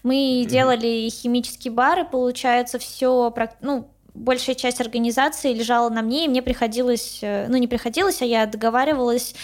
[0.04, 0.46] мы mm-hmm.
[0.46, 7.20] делали химические бары, получается, все, ну, большая часть организации лежала на мне, и мне приходилось,
[7.22, 9.36] э, ну не приходилось, а я договаривалась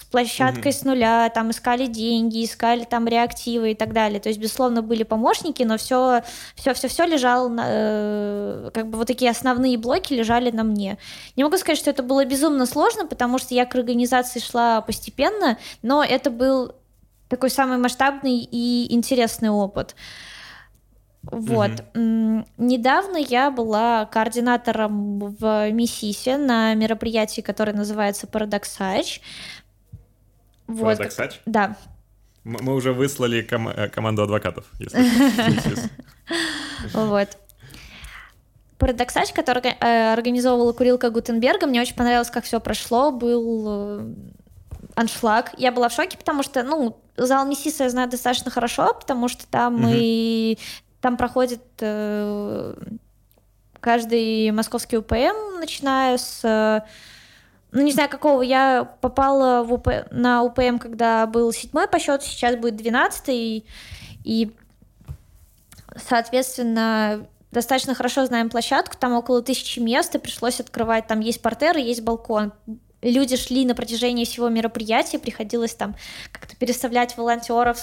[0.00, 0.80] с площадкой mm-hmm.
[0.80, 4.20] с нуля, там искали деньги, искали там реактивы и так далее.
[4.20, 6.22] То есть, безусловно, были помощники, но все,
[6.54, 10.98] все, все, все лежало, на, э, как бы вот такие основные блоки лежали на мне.
[11.36, 15.56] Не могу сказать, что это было безумно сложно, потому что я к организации шла постепенно,
[15.82, 16.72] но это был
[17.28, 19.96] такой самый масштабный и интересный опыт.
[21.22, 21.70] Вот.
[21.70, 22.46] Mm-hmm.
[22.58, 29.20] Недавно я была координатором в Миссисе на мероприятии, которое называется Парадоксач.
[30.66, 30.96] Вот.
[30.98, 31.40] Парадоксач?
[31.46, 31.76] Да.
[32.44, 34.98] Мы уже выслали ком- э, команду адвокатов, если
[36.92, 37.28] Вот.
[38.78, 44.14] Парадоксач, который э, организовывала Курилка Гутенберга, мне очень понравилось, как все прошло, был э,
[44.94, 45.52] аншлаг.
[45.56, 49.46] Я была в шоке, потому что, ну, зал Миссиса я знаю достаточно хорошо, потому что
[49.46, 50.58] там мы
[51.00, 52.74] там проходит э,
[53.80, 56.40] каждый московский УПМ, начиная с...
[56.44, 56.80] Э,
[57.76, 58.40] ну, не знаю, какого.
[58.40, 63.66] Я попала в УП, на УПМ, когда был седьмой по счету, сейчас будет двенадцатый.
[64.24, 64.56] И,
[65.94, 71.80] соответственно, достаточно хорошо знаем площадку, там около тысячи мест, и пришлось открывать, там есть портеры,
[71.80, 72.54] есть балкон
[73.10, 75.94] люди шли на протяжении всего мероприятия, приходилось там
[76.32, 77.78] как-то переставлять волонтеров,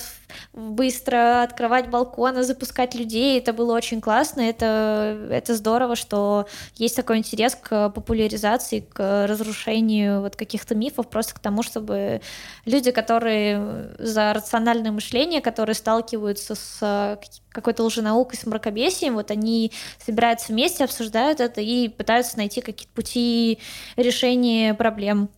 [0.53, 7.17] быстро открывать балконы, запускать людей, это было очень классно, это, это здорово, что есть такой
[7.17, 12.21] интерес к популяризации, к разрушению вот каких-то мифов, просто к тому, чтобы
[12.65, 17.19] люди, которые за рациональное мышление, которые сталкиваются с
[17.53, 19.71] какой-то лженаукой, с мракобесием, вот они
[20.05, 23.59] собираются вместе, обсуждают это и пытаются найти какие-то пути
[23.95, 25.29] решения проблем.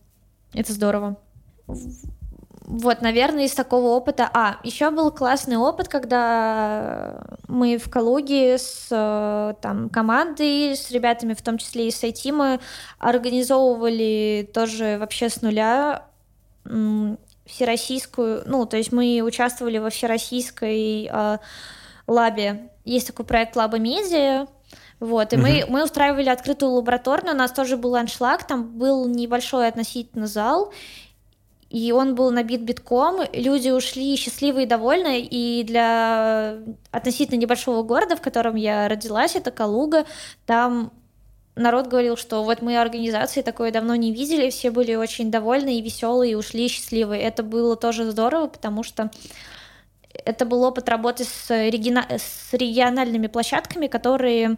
[0.52, 1.16] Это здорово.
[2.66, 4.28] Вот, наверное, из такого опыта.
[4.34, 8.88] А, еще был классный опыт, когда мы в Калуге с
[9.62, 12.60] там, командой, с ребятами, в том числе и с IT,
[12.98, 16.06] организовывали тоже вообще с нуля
[17.46, 21.38] всероссийскую, ну, то есть мы участвовали во всероссийской э,
[22.06, 22.70] лабе.
[22.84, 24.46] Есть такой проект Лаба Медиа,
[24.98, 25.42] вот, и угу.
[25.42, 30.72] мы, мы устраивали открытую лабораторную, у нас тоже был аншлаг, там был небольшой относительно зал,
[31.68, 36.58] и он был набит битком, люди ушли счастливые и довольны, и для
[36.92, 40.06] относительно небольшого города, в котором я родилась, это Калуга,
[40.46, 40.92] там
[41.56, 45.82] народ говорил, что вот мы организации такое давно не видели, все были очень довольны и
[45.82, 47.22] веселые, и ушли счастливые.
[47.22, 49.10] Это было тоже здорово, потому что
[50.24, 52.06] это был опыт работы с, региона...
[52.08, 54.56] с региональными площадками, которые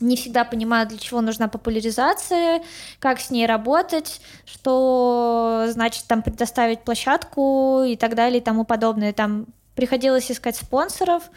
[0.00, 2.62] не всегда понимают, для чего нужна популяризация,
[2.98, 9.12] как с ней работать, что значит там предоставить площадку и так далее и тому подобное.
[9.12, 11.30] Там приходилось искать спонсоров,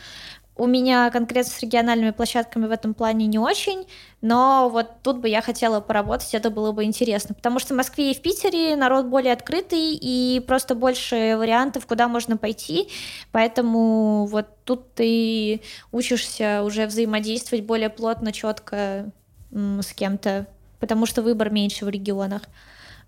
[0.55, 3.87] у меня конкретно с региональными площадками в этом плане не очень,
[4.21, 8.11] но вот тут бы я хотела поработать, это было бы интересно, потому что в Москве
[8.11, 12.89] и в Питере народ более открытый и просто больше вариантов, куда можно пойти,
[13.31, 19.11] поэтому вот тут ты учишься уже взаимодействовать более плотно, четко
[19.51, 20.47] с кем-то,
[20.79, 22.43] потому что выбор меньше в регионах.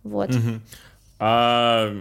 [0.04, 0.32] Вот.
[1.18, 1.92] А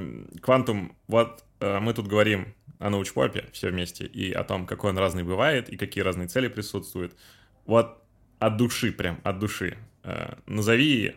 [0.42, 2.53] квантум, вот э, мы тут говорим
[2.85, 6.49] о научпопе все вместе и о том, какой он разный бывает и какие разные цели
[6.49, 7.14] присутствуют.
[7.64, 8.03] Вот
[8.39, 9.78] от души прям, от души.
[10.03, 11.16] э, назови,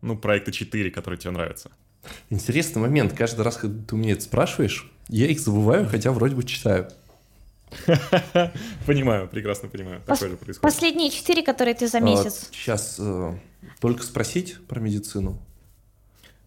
[0.00, 1.70] ну, проекты 4, которые тебе нравятся.
[2.30, 3.12] Интересный момент.
[3.12, 6.88] Каждый раз, когда ты у меня это спрашиваешь, я их забываю, хотя вроде бы читаю.
[8.86, 10.00] Понимаю, прекрасно понимаю.
[10.06, 10.60] Такое же происходит.
[10.62, 12.48] Последние четыре, которые ты за месяц.
[12.50, 12.98] сейчас
[13.80, 15.38] только спросить про медицину.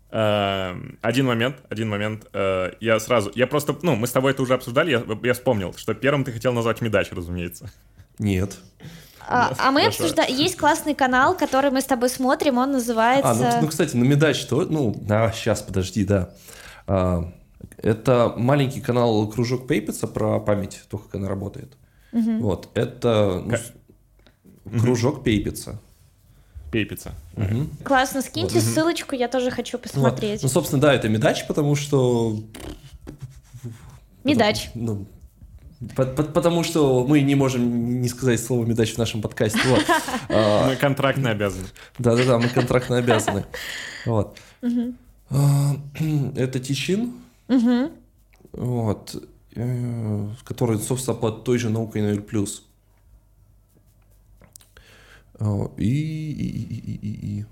[0.10, 2.28] Э, Один момент, один момент.
[2.34, 5.74] Э, Я сразу, я просто, ну, мы с тобой это уже обсуждали, я, я вспомнил,
[5.76, 7.70] что первым ты хотел назвать Медач, разумеется.
[8.20, 8.58] Нет.
[9.30, 10.34] А, а мы обсуждаем...
[10.34, 13.30] Есть классный канал, который мы с тобой смотрим, он называется...
[13.30, 16.30] А, ну, ну, кстати, на Медач, то, ну, а, сейчас, подожди, да.
[16.88, 17.30] А,
[17.78, 21.76] это маленький канал Кружок Пейпица про память, то, как она работает.
[22.14, 25.82] Вот, это ну, Ка- с- Кружок Пейпица.
[26.78, 27.16] Пейпица.
[27.36, 27.72] Мгм.
[27.84, 29.84] Классно, скиньте ссылочку, я тоже хочу Вот.
[29.84, 30.44] посмотреть.
[30.44, 32.38] Ну, собственно, да, это Медач, потому что...
[34.24, 34.70] Медач.
[34.76, 35.08] Ну,
[35.96, 39.60] по- по- потому что мы не можем не сказать слово «медач» в нашем подкасте.
[39.66, 39.84] Вот.
[40.30, 41.66] А, Мы контрактно обязаны.
[41.98, 43.46] Да-да-да, мы контрактно обязаны.
[44.06, 44.38] Вот.
[45.32, 45.76] А,
[46.36, 47.14] Это Тичин,
[48.54, 49.16] вот,
[49.56, 52.62] э, который, собственно, под той же наукой на плюс.
[52.62, 52.67] А,
[55.40, 57.46] И, и, и, и, и, и.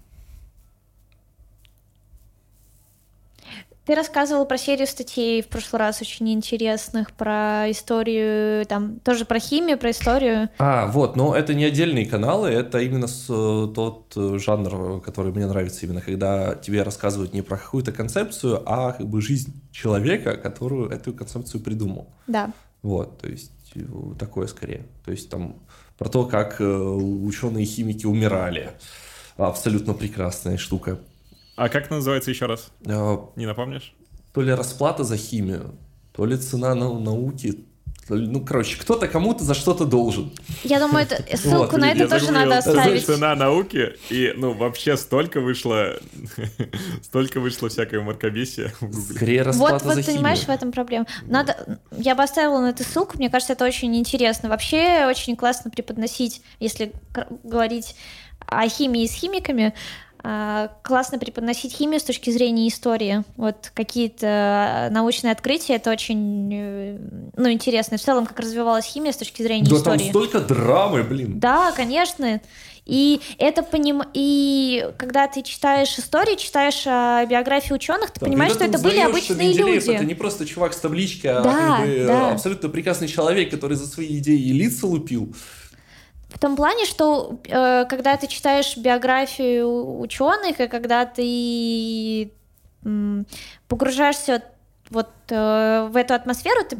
[3.86, 9.40] Ты рассказывал про серию статей в прошлый раз очень интересных, про историю, там, тоже про
[9.40, 10.50] химию, про историю.
[10.58, 15.32] А, вот, но это не отдельные каналы, это именно с, э, тот э, жанр, который
[15.32, 20.36] мне нравится именно, когда тебе рассказывают не про какую-то концепцию, а как бы жизнь человека,
[20.36, 22.08] которую эту концепцию придумал.
[22.26, 22.52] Да.
[22.82, 23.82] Вот, то есть э,
[24.18, 24.88] такое скорее.
[25.06, 25.58] То есть там
[25.98, 28.72] про то, как ученые химики умирали.
[29.38, 31.00] Абсолютно прекрасная штука.
[31.56, 32.70] А как называется еще раз?
[32.86, 33.94] Э, Не напомнишь?
[34.34, 35.76] То ли расплата за химию,
[36.14, 37.66] то ли цена на науки.
[38.08, 40.32] Ну, короче, кто-то кому-то за что-то должен.
[40.64, 43.06] Я думаю, это, ссылку Вот, на я это тоже загуглил надо оставить.
[43.06, 45.94] Цена науки, и, ну, вообще столько вышло,
[47.02, 49.16] столько вышло всякое мракобесия в Гугле.
[49.16, 50.18] Скорее расплата Вот, за вот химию.
[50.18, 51.08] понимаешь, в этом проблема.
[51.24, 54.50] Надо, я бы оставила на эту ссылку, мне кажется, это очень интересно.
[54.50, 56.94] Вообще очень классно преподносить, если
[57.44, 57.96] говорить
[58.48, 59.74] о химии с химиками,
[60.82, 63.24] классно преподносить химию с точки зрения истории.
[63.38, 66.98] Вот какие-то научные открытия, это очень э,
[67.36, 67.98] ну, интересно.
[67.98, 70.10] В целом, как развивалась химия с точки зрения Да там истории.
[70.10, 71.40] столько драмы, блин.
[71.40, 72.42] Да, конечно.
[72.86, 74.04] И это поним...
[74.14, 79.00] И когда ты читаешь истории, читаешь а, биографии ученых, ты Там, понимаешь, что это были
[79.00, 79.96] что обычные Менделеев люди.
[79.96, 82.32] Это не просто чувак с таблички, а Да, как бы, э, да.
[82.34, 85.34] абсолютно прекрасный человек, который за свои идеи и лица лупил.
[86.36, 92.30] В том плане, что э, когда ты читаешь биографию ученых, и когда ты
[93.70, 94.44] погружаешься
[94.90, 96.78] вот э, в эту атмосферу, ты,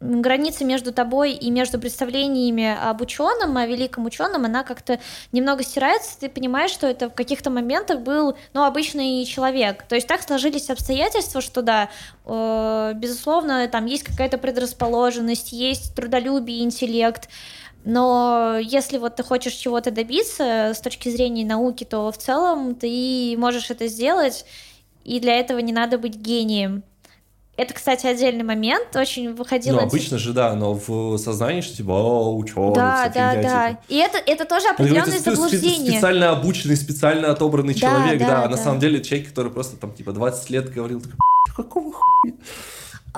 [0.00, 4.98] граница между тобой и между представлениями об ученом, о великом ученом, она как-то
[5.30, 9.84] немного стирается, ты понимаешь, что это в каких-то моментах был, ну, обычный человек.
[9.84, 11.90] То есть так сложились обстоятельства, что да,
[12.24, 17.28] э, безусловно, там есть какая-то предрасположенность, есть трудолюбие, интеллект,
[17.84, 23.34] но если вот ты хочешь чего-то добиться с точки зрения науки, то в целом ты
[23.38, 24.44] можешь это сделать,
[25.04, 26.82] и для этого не надо быть гением.
[27.56, 29.80] Это, кстати, отдельный момент, очень выходило...
[29.80, 33.68] Ну, обычно же, да, но в сознании, что типа, о, ученый, Да, да, фигня, да.
[33.70, 33.82] типа.
[33.88, 35.90] И это, это тоже Ну, определенное это заблуждение.
[35.90, 38.62] специально обученный, специально отобранный Да, человек, да, да, а на да.
[38.62, 42.34] самом деле человек, который просто там типа 20 лет говорил, такой, «Б***ь, какого хуя?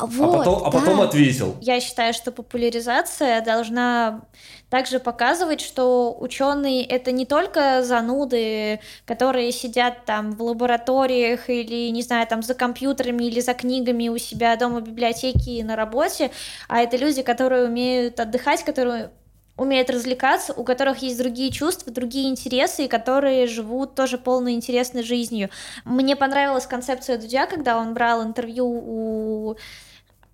[0.01, 1.57] А Вот, потом, а потом ответил.
[1.61, 4.23] Я считаю, что популяризация должна
[4.71, 12.03] также показывать, что ученые это не только зануды, которые сидят там в лабораториях или, не
[12.03, 16.31] знаю, там за компьютерами или за книгами у себя дома в библиотеке и на работе,
[16.69, 19.11] а это люди, которые умеют отдыхать, которые
[19.59, 25.03] умеют развлекаться, у которых есть другие чувства, другие интересы, и которые живут тоже полной интересной
[25.03, 25.51] жизнью.
[25.85, 29.57] Мне понравилась концепция Дудя, когда он брал интервью у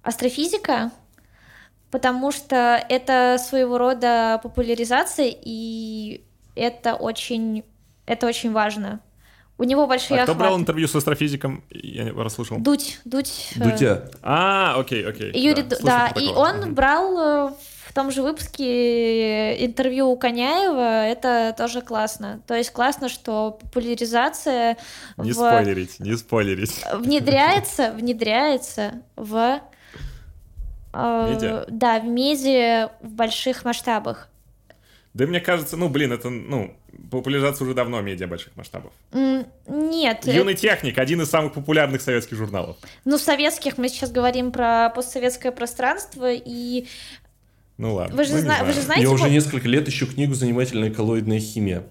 [0.07, 0.91] астрофизика,
[1.91, 6.23] потому что это своего рода популяризация, и
[6.55, 7.65] это очень,
[8.07, 9.01] это очень важно.
[9.59, 10.63] У него большие А кто брал охваты.
[10.63, 11.65] интервью с астрофизиком?
[11.71, 12.59] Я не расслышал.
[12.59, 13.53] Дудь, Дудь.
[13.57, 14.11] э, Дудя.
[14.23, 15.33] А, окей, окей.
[15.35, 16.75] Юрий, да, да, и он Мгм.
[16.75, 17.53] брал э,
[17.87, 22.43] в том же выпуске интервью у Коняева, это тоже классно.
[22.47, 24.77] То есть классно, что популяризация
[25.17, 26.85] Не в- спойлерить, не спойлерить.
[26.93, 29.61] внедряется, внедряется в
[30.97, 31.65] э, Медиа?
[31.69, 34.29] да, в медиа в больших масштабах.
[35.15, 36.77] Да мне кажется, ну, блин, это, ну,
[37.11, 38.93] популяризация уже давно медиа больших масштабов.
[39.13, 40.27] Нет.
[40.27, 40.61] Юный это...
[40.61, 42.77] техник, один из самых популярных советских журналов.
[43.05, 46.87] Ну, советских мы сейчас говорим про постсоветское пространство, и
[47.79, 48.17] ну ладно.
[48.17, 49.05] Вы же, ну, зна- вы же знаете...
[49.05, 51.85] Я уже несколько лет ищу книгу «Занимательная коллоидная химия».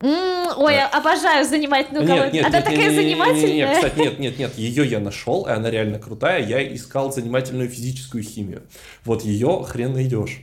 [0.00, 2.06] Ой, я обожаю занимательную.
[2.06, 3.46] Нет, нет, Она нет, такая нет, занимательная.
[3.46, 6.44] Нет, нет, кстати, нет, нет, нет, ее я нашел, и она реально крутая.
[6.44, 8.62] Я искал занимательную физическую химию.
[9.04, 10.42] Вот ее хрен найдешь.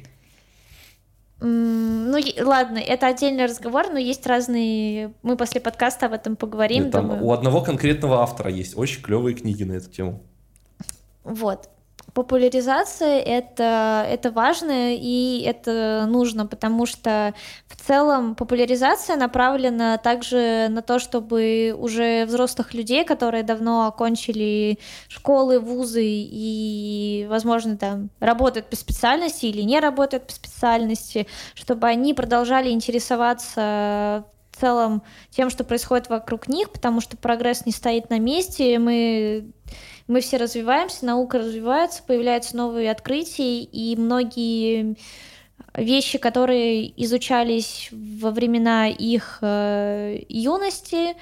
[1.39, 5.13] Ну, ладно, это отдельный разговор, но есть разные...
[5.23, 6.83] Мы после подкаста об этом поговорим.
[6.83, 10.23] Нет, там у одного конкретного автора есть очень клевые книги на эту тему.
[11.25, 11.69] Вот
[12.13, 17.33] популяризация это, это важно и это нужно, потому что
[17.67, 25.59] в целом популяризация направлена также на то, чтобы уже взрослых людей, которые давно окончили школы,
[25.59, 32.69] вузы и, возможно, там работают по специальности или не работают по специальности, чтобы они продолжали
[32.69, 35.01] интересоваться в целом
[35.31, 39.51] тем, что происходит вокруг них, потому что прогресс не стоит на месте, мы
[40.07, 44.97] мы все развиваемся, наука развивается, появляются новые открытия, и многие
[45.75, 51.15] вещи, которые изучались во времена их э, юности,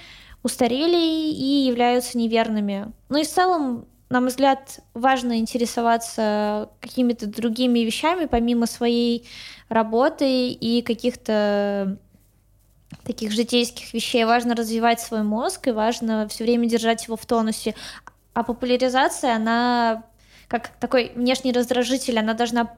[0.43, 2.91] устарели и являются неверными.
[3.09, 9.27] Ну и в целом, на мой взгляд, важно интересоваться какими-то другими вещами, помимо своей
[9.69, 11.97] работы и каких-то
[13.03, 14.25] таких житейских вещей.
[14.25, 17.75] Важно развивать свой мозг и важно все время держать его в тонусе.
[18.33, 20.03] А популяризация, она
[20.47, 22.75] как такой внешний раздражитель, она должна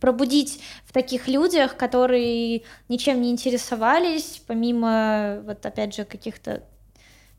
[0.00, 6.62] пробудить в таких людях, которые ничем не интересовались, помимо, вот опять же, каких-то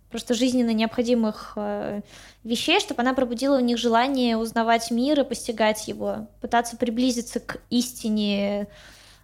[0.09, 2.01] просто жизненно необходимых э,
[2.43, 7.61] вещей, чтобы она пробудила в них желание узнавать мир и постигать его, пытаться приблизиться к
[7.69, 8.67] истине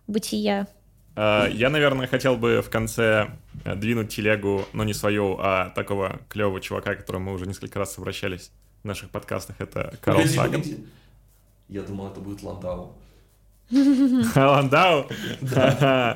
[0.07, 0.67] бытия.
[1.15, 3.29] А, я, наверное, хотел бы в конце
[3.63, 7.79] э, двинуть телегу, но не свою, а такого клевого чувака, к которому мы уже несколько
[7.79, 8.51] раз обращались
[8.83, 9.55] в наших подкастах.
[9.59, 10.51] Это Карл погоди, Саган.
[10.61, 10.85] Погоди.
[11.69, 12.93] Я думал, это будет Ландау.
[14.35, 15.07] Ландау?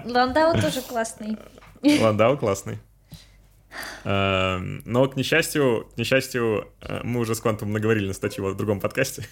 [0.06, 1.38] Ландау тоже классный.
[1.82, 2.78] Ландау классный.
[4.04, 8.58] Эм, но, к несчастью, к несчастью, э, мы уже с Квантом наговорили на статью в
[8.58, 9.26] другом подкасте,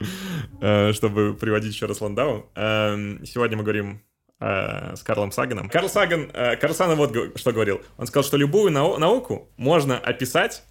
[0.60, 2.46] э, чтобы приводить еще раз Ландау.
[2.54, 4.02] Эм, сегодня мы говорим
[4.40, 5.68] э, с Карлом Саганом.
[5.68, 7.80] Карл Саган, э, Карл Саган вот что говорил.
[7.98, 10.62] Он сказал, что любую нау- науку можно описать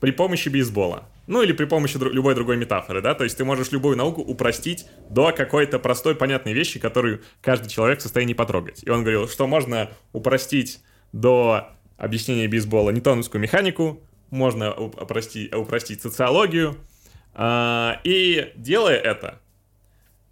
[0.00, 1.08] при помощи бейсбола.
[1.26, 4.20] Ну или при помощи дру- любой другой метафоры, да, то есть ты можешь любую науку
[4.20, 8.84] упростить до какой-то простой, понятной вещи, которую каждый человек в состоянии потрогать.
[8.84, 10.80] И он говорил, что можно упростить
[11.12, 14.00] до объяснения бейсбола ньютоновскую механику,
[14.30, 16.76] можно упростить, упростить социологию,
[17.34, 19.40] э, и делая это,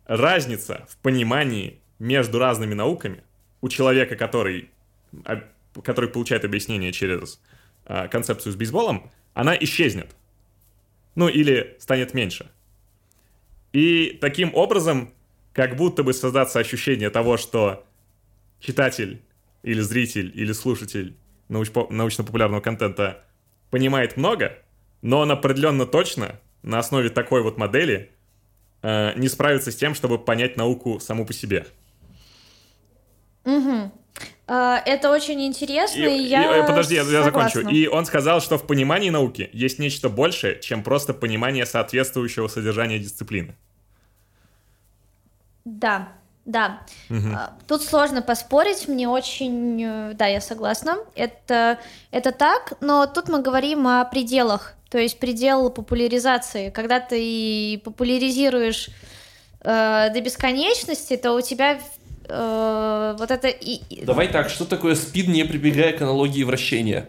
[0.07, 3.23] разница в понимании между разными науками
[3.61, 4.71] у человека, который,
[5.83, 7.41] который получает объяснение через
[7.87, 10.15] э, концепцию с бейсболом, она исчезнет.
[11.15, 12.51] Ну или станет меньше.
[13.73, 15.13] И таким образом,
[15.53, 17.85] как будто бы создаться ощущение того, что
[18.61, 19.21] читатель
[19.63, 21.17] или зритель или слушатель
[21.49, 23.25] науч- научно-популярного контента
[23.71, 24.59] понимает много,
[25.03, 28.11] но он определенно точно на основе такой вот модели
[28.83, 31.67] э, не справится с тем, чтобы понять науку саму по себе.
[33.45, 33.91] Угу.
[34.47, 37.61] Это очень интересно, и, и я и, Подожди, я, я закончу.
[37.61, 42.99] И он сказал, что в понимании науки есть нечто большее, чем просто понимание соответствующего содержания
[42.99, 43.57] дисциплины.
[45.65, 46.09] Да,
[46.45, 46.83] да.
[47.09, 47.29] Угу.
[47.67, 49.83] Тут сложно поспорить, мне очень...
[49.83, 50.99] Э, да, я согласна.
[51.15, 51.79] Это,
[52.11, 54.75] это так, но тут мы говорим о пределах.
[54.91, 56.69] То есть предел популяризации.
[56.69, 58.91] Когда ты популяризируешь
[59.63, 61.81] э, до бесконечности, то у тебя
[62.29, 63.49] э, вот это...
[63.49, 64.05] И...
[64.05, 67.09] Давай так, что такое спин, не прибегая к аналогии вращения?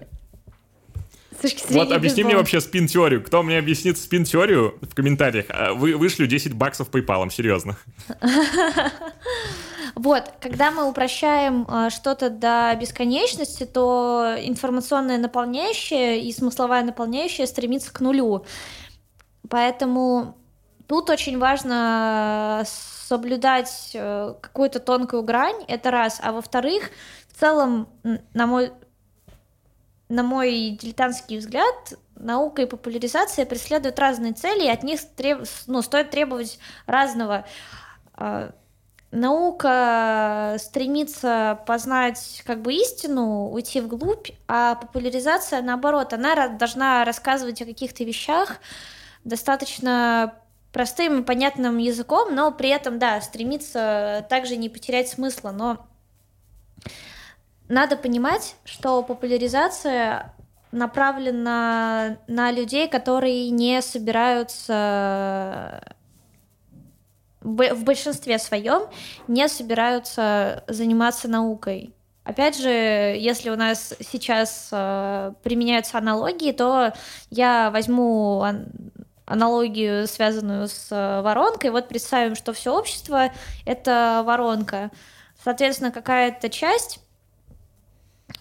[1.70, 3.24] Вот объясни мне вообще спин-теорию.
[3.24, 5.46] Кто мне объяснит спин-теорию в комментариях?
[5.50, 7.78] А, вы вышлю 10 баксов PayPal, серьезно.
[9.96, 17.94] Вот, когда мы упрощаем э, что-то до бесконечности, то информационная наполняющая и смысловая наполняющая стремится
[17.94, 18.46] к нулю.
[19.50, 20.36] Поэтому
[20.88, 22.66] тут очень важно
[23.08, 26.20] соблюдать э, какую-то тонкую грань, это раз.
[26.24, 26.90] А во-вторых,
[27.32, 27.88] в целом,
[28.34, 28.72] на мой,
[30.10, 35.44] на мой дилетантский взгляд, наука и популяризация преследуют разные цели, и от них треб...
[35.68, 36.58] ну, стоит требовать
[36.88, 37.46] разного.
[38.16, 38.52] А,
[39.12, 47.66] наука стремится познать как бы истину, уйти вглубь, а популяризация, наоборот, она должна рассказывать о
[47.66, 48.58] каких-то вещах
[49.24, 50.36] достаточно
[50.76, 55.52] простым и понятным языком, но при этом, да, стремиться также не потерять смысла.
[55.52, 55.88] Но
[57.70, 60.34] надо понимать, что популяризация
[60.74, 65.82] направлена на людей, которые не собираются
[67.40, 68.90] в большинстве своем
[69.30, 71.96] не собираются заниматься наукой.
[72.26, 76.92] Опять же, если у нас сейчас э, применяются аналогии, то
[77.30, 78.44] я возьму
[79.26, 81.72] аналогию, связанную с э, воронкой.
[81.72, 83.32] Вот представим, что все общество—
[83.66, 84.92] это воронка.
[85.44, 87.00] Соответственно, какая-то часть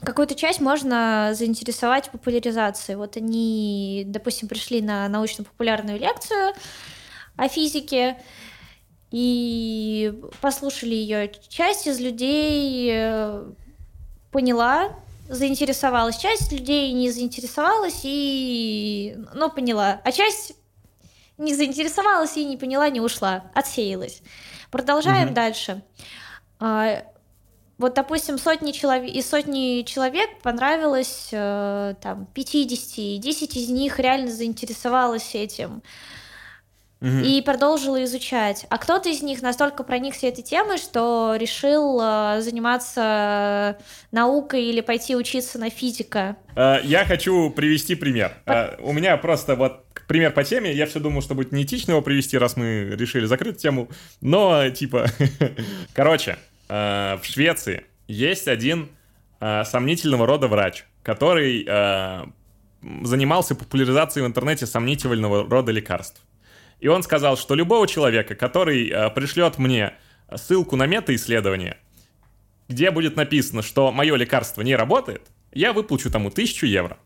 [0.02, 2.96] какую-то часть можно заинтересовать популяризацией.
[2.96, 6.54] Вот они, допустим, пришли на научно-популярную лекцию
[7.36, 8.16] о физике,
[9.14, 11.30] и послушали ее.
[11.48, 13.44] Часть из людей э,
[14.32, 14.90] поняла,
[15.28, 20.56] заинтересовалась, часть людей не заинтересовалась и, ну, поняла, а часть
[21.38, 24.22] не заинтересовалась и не поняла, не ушла, отсеялась.
[24.70, 25.34] Продолжаем угу.
[25.34, 25.82] дальше.
[26.60, 27.04] А,
[27.78, 34.30] вот, допустим, сотни человек, из сотни человек понравилось э, там 50, 10 из них реально
[34.30, 35.82] заинтересовалось этим
[37.04, 38.66] и продолжила изучать.
[38.70, 43.76] А кто-то из них настолько проникся этой темой, что решил э, заниматься
[44.10, 46.36] наукой или пойти учиться на физика.
[46.56, 48.32] Э, я хочу привести пример.
[48.46, 48.52] По...
[48.52, 50.72] Э, у меня просто вот пример по теме.
[50.72, 53.88] Я все думал, что будет неэтично его привести, раз мы решили закрыть тему.
[54.20, 55.06] Но, типа,
[55.94, 58.90] короче, э, в Швеции есть один
[59.40, 62.24] э, сомнительного рода врач, который э,
[63.02, 66.20] занимался популяризацией в интернете сомнительного рода лекарств.
[66.80, 69.94] И он сказал, что любого человека, который пришлет мне
[70.34, 71.78] ссылку на мета-исследование,
[72.68, 75.22] где будет написано, что мое лекарство не работает,
[75.52, 76.98] я выплачу тому тысячу евро.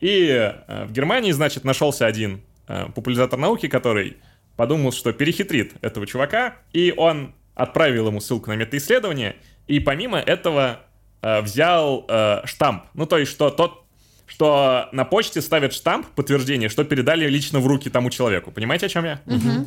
[0.00, 4.18] И э, в Германии, значит, нашелся один э, популяризатор науки, который
[4.56, 9.36] подумал, что перехитрит этого чувака, и он отправил ему ссылку на мета-исследование,
[9.66, 10.80] и помимо этого
[11.22, 12.06] э, взял
[12.44, 12.84] штамп.
[12.94, 13.82] Ну, то есть, что тот
[14.26, 18.50] что на почте ставят штамп подтверждение, что передали лично в руки тому человеку.
[18.50, 19.20] Понимаете, о чем я?
[19.24, 19.66] Угу.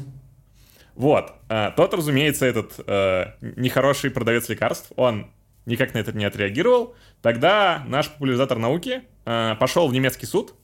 [0.95, 1.33] Вот.
[1.47, 5.31] А, тот, разумеется, этот э, нехороший продавец лекарств, он
[5.69, 6.95] никак на это не отреагировал.
[7.21, 10.55] Тогда наш популяризатор науки э, пошел в немецкий суд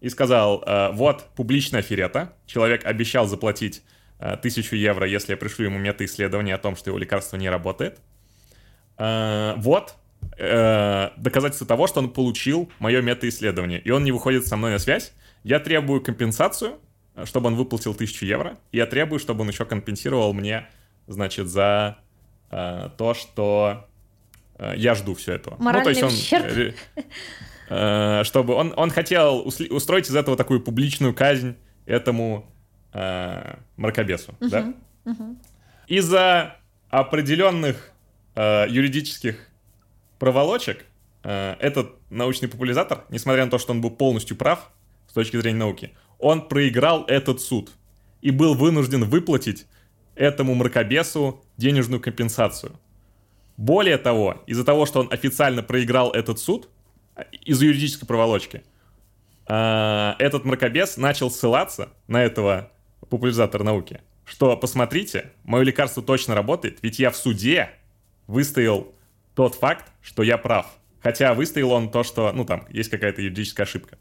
[0.00, 3.82] и сказал, э, вот публичная аферета, человек обещал заплатить
[4.18, 8.00] э, тысячу евро, если я пришлю ему мета-исследование о том, что его лекарство не работает.
[8.98, 9.94] Э, вот,
[10.38, 14.78] э, доказательство того, что он получил мое мета-исследование, и он не выходит со мной на
[14.78, 15.12] связь,
[15.42, 16.78] я требую компенсацию,
[17.24, 20.68] чтобы он выплатил 1000 евро, и я требую, чтобы он еще компенсировал мне,
[21.06, 21.98] значит, за
[22.50, 23.88] э, то, что
[24.76, 25.56] я жду все этого.
[25.58, 26.72] Моральный ну, то есть он, э,
[27.68, 31.56] э, чтобы он, он хотел устроить из этого такую публичную казнь
[31.86, 32.50] этому
[32.92, 34.74] э, мракобесу, uh-huh, да?
[35.04, 35.36] Uh-huh.
[35.88, 36.56] Из-за
[36.90, 37.92] определенных
[38.34, 39.48] э, юридических
[40.18, 40.84] проволочек
[41.24, 44.70] э, этот научный популяризатор, несмотря на то, что он был полностью прав
[45.08, 47.72] с точки зрения науки, он проиграл этот суд
[48.20, 49.66] и был вынужден выплатить
[50.14, 52.72] этому мракобесу денежную компенсацию.
[53.56, 56.68] Более того, из-за того, что он официально проиграл этот суд,
[57.16, 58.62] э, из-за юридической проволочки,
[59.46, 62.70] э, этот мракобес начал ссылаться на этого
[63.08, 67.70] популяризатора науки, что, посмотрите, мое лекарство точно работает, ведь я в суде
[68.26, 68.94] выстоял
[69.34, 70.66] тот факт, что я прав.
[71.02, 73.98] Хотя выставил он то, что, ну, там, есть какая-то юридическая ошибка.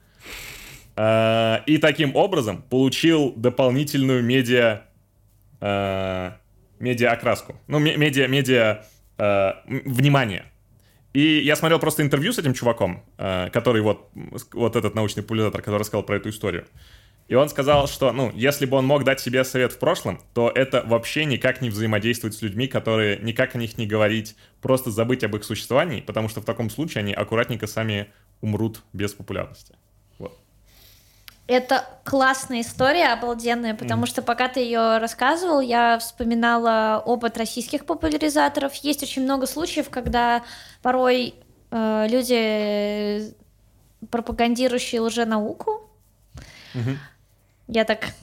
[0.96, 4.84] А, и таким образом получил дополнительную медиа,
[5.60, 6.38] а,
[6.80, 7.56] медиа окраску.
[7.68, 8.86] Ну, медиа, медиа
[9.24, 10.46] а, внимание.
[11.14, 14.10] И я смотрел просто интервью с этим чуваком, который вот,
[14.54, 16.66] вот этот научный популяризатор, который рассказал про эту историю.
[17.28, 20.50] И он сказал, что, ну, если бы он мог дать себе совет в прошлом, то
[20.54, 25.24] это вообще никак не взаимодействовать с людьми, которые никак о них не говорить, просто забыть
[25.24, 28.08] об их существовании, потому что в таком случае они аккуратненько сами
[28.42, 29.76] умрут без популярности.
[31.48, 34.08] Это классная история, обалденная, потому mm.
[34.08, 38.74] что пока ты ее рассказывал, я вспоминала опыт российских популяризаторов.
[38.76, 40.44] Есть очень много случаев, когда
[40.82, 41.36] порой
[41.72, 43.34] э, люди,
[44.10, 45.90] пропагандирующие лженауку,
[46.74, 46.98] mm-hmm
[47.72, 48.14] я так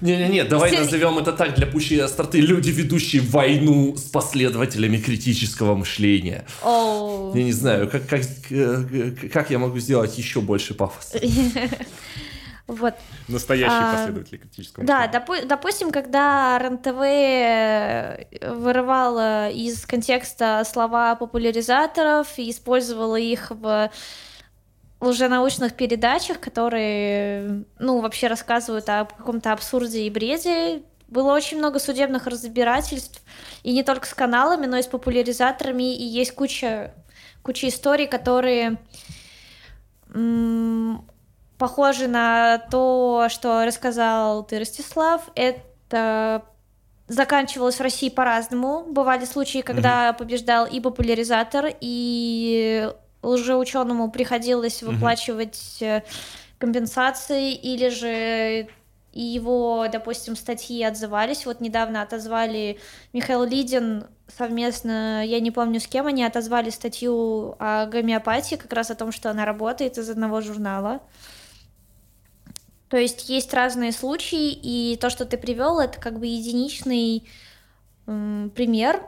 [0.00, 0.80] не-не-не, давай Все...
[0.80, 2.40] назовем это так для пущей остроты.
[2.40, 6.46] Люди, ведущие войну с последователями критического мышления.
[6.62, 7.36] Oh.
[7.36, 8.22] Я не знаю, как, как,
[9.32, 11.18] как я могу сделать еще больше пафоса.
[12.66, 12.94] Вот.
[13.28, 16.96] Настоящий а, последователь критического Да, допу- допустим, когда РНТВ
[18.58, 23.90] вырывала из контекста слова популяризаторов и использовала их в
[25.00, 30.82] лженаучных передачах, которые, ну, вообще рассказывают о каком-то абсурде и бреде.
[31.08, 33.22] Было очень много судебных разбирательств,
[33.62, 36.94] и не только с каналами, но и с популяризаторами, и есть куча
[37.42, 38.78] куча историй, которые
[41.58, 45.22] похожи на то, что рассказал ты, Ростислав.
[45.34, 46.42] Это
[47.08, 48.84] заканчивалось в России по-разному.
[48.88, 50.18] Бывали случаи, когда mm-hmm.
[50.18, 52.90] побеждал и популяризатор, и
[53.22, 56.02] лжеученому приходилось выплачивать mm-hmm.
[56.58, 58.68] компенсации, или же
[59.12, 61.46] его, допустим, статьи отзывались.
[61.46, 62.78] Вот недавно отозвали
[63.12, 68.90] Михаил Лидин совместно, я не помню с кем, они отозвали статью о гомеопатии, как раз
[68.90, 71.00] о том, что она работает из одного журнала.
[72.94, 77.28] То есть есть разные случаи, и то, что ты привел, это как бы единичный
[78.06, 79.02] м, пример.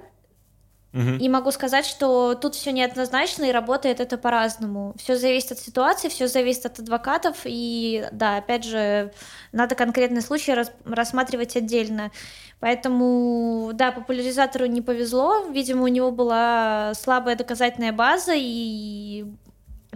[0.93, 1.19] Угу.
[1.21, 4.93] И могу сказать, что тут все неоднозначно и работает это по-разному.
[4.99, 9.13] Все зависит от ситуации, все зависит от адвокатов, и да, опять же,
[9.53, 12.11] надо конкретный случай рас рассматривать отдельно.
[12.59, 19.27] Поэтому, да, популяризатору не повезло, видимо, у него была слабая доказательная база, и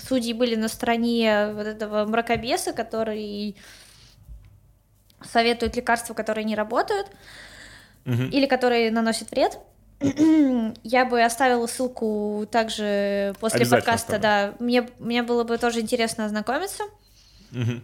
[0.01, 3.57] судьи были на стороне вот этого мракобеса, который
[5.23, 7.09] советует лекарства, которые не работают
[8.07, 8.23] угу.
[8.23, 9.59] или которые наносят вред.
[10.83, 14.55] Я бы оставила ссылку также после подкаста, да.
[14.59, 16.85] Мне, мне было бы тоже интересно ознакомиться.
[17.53, 17.81] Угу.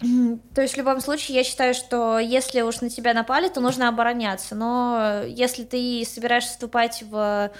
[0.54, 3.88] То есть в любом случае я считаю, что если уж на тебя напали, то нужно
[3.88, 4.54] обороняться.
[4.54, 7.50] Но если ты собираешься вступать в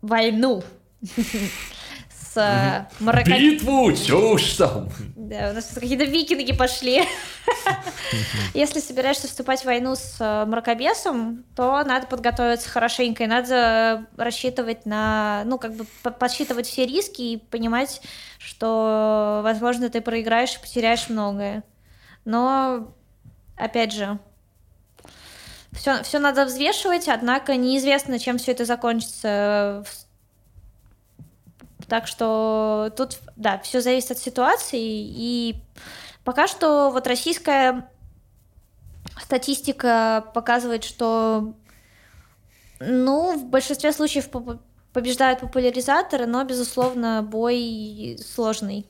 [0.00, 0.62] войну
[2.32, 3.04] с угу.
[3.06, 3.30] Марокко...
[3.30, 4.88] Битву, чушь там!
[5.16, 7.02] Да, у нас какие-то викинги пошли.
[8.54, 14.86] Если собираешься вступать в войну с э, мракобесом, то надо подготовиться хорошенько, и надо рассчитывать
[14.86, 18.00] на, ну, как бы подсчитывать все риски и понимать,
[18.38, 21.64] что, возможно, ты проиграешь и потеряешь многое.
[22.24, 22.92] Но,
[23.56, 24.18] опять же,
[25.72, 29.84] все, все надо взвешивать, однако неизвестно, чем все это закончится
[31.90, 34.80] так что тут, да, все зависит от ситуации.
[34.80, 35.56] И
[36.22, 37.90] пока что вот российская
[39.20, 41.52] статистика показывает, что,
[42.78, 44.28] ну, в большинстве случаев
[44.92, 48.86] побеждают популяризаторы, но, безусловно, бой сложный.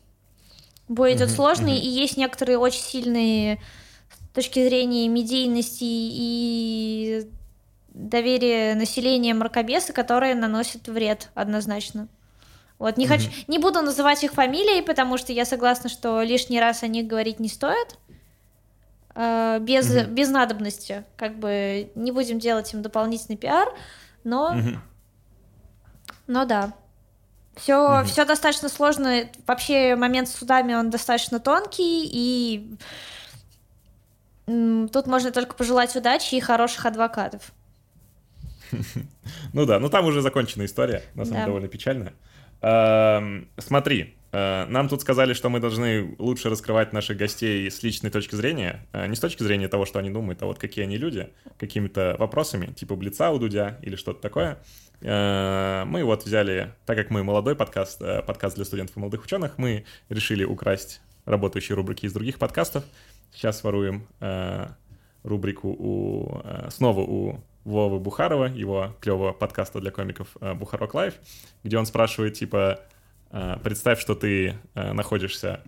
[0.86, 1.80] Бой идет uh-huh, сложный, uh-huh.
[1.80, 3.62] и есть некоторые очень сильные
[4.10, 7.30] с точки зрения медийности и
[7.94, 12.08] доверия населения мракобесы, которые наносят вред однозначно.
[12.80, 16.82] Вот, не, хочу, не буду называть их фамилией, потому что я согласна, что лишний раз
[16.82, 17.98] о них говорить не стоит.
[19.14, 20.10] Э, без, угу.
[20.10, 21.04] без надобности.
[21.18, 23.68] Как бы не будем делать им дополнительный пиар,
[24.24, 24.56] но.
[24.56, 24.78] Угу.
[26.26, 26.72] Но да.
[27.54, 28.06] Все, угу.
[28.06, 29.28] все достаточно сложно.
[29.46, 32.76] Вообще момент с судами он достаточно тонкий, и
[34.46, 37.52] тут можно только пожелать удачи и хороших адвокатов.
[39.52, 42.14] Ну да, ну там уже закончена история, на самом деле довольно печальная.
[42.62, 48.10] Эм, смотри, э, нам тут сказали, что мы должны лучше раскрывать наших гостей с личной
[48.10, 50.98] точки зрения, э, не с точки зрения того, что они думают, а вот какие они
[50.98, 54.58] люди, какими-то вопросами, типа Блица у Дудя или что-то такое.
[55.00, 59.56] Э, мы вот взяли, так как мы молодой подкаст, подкаст для студентов и молодых ученых,
[59.56, 62.84] мы решили украсть работающие рубрики из других подкастов.
[63.32, 64.06] Сейчас воруем
[65.22, 71.14] рубрику у, снова у Вовы Бухарова, его клевого подкаста для комиков э, Бухарок Live,
[71.62, 72.80] где он спрашивает, типа,
[73.30, 75.60] э, представь, что ты э, находишься,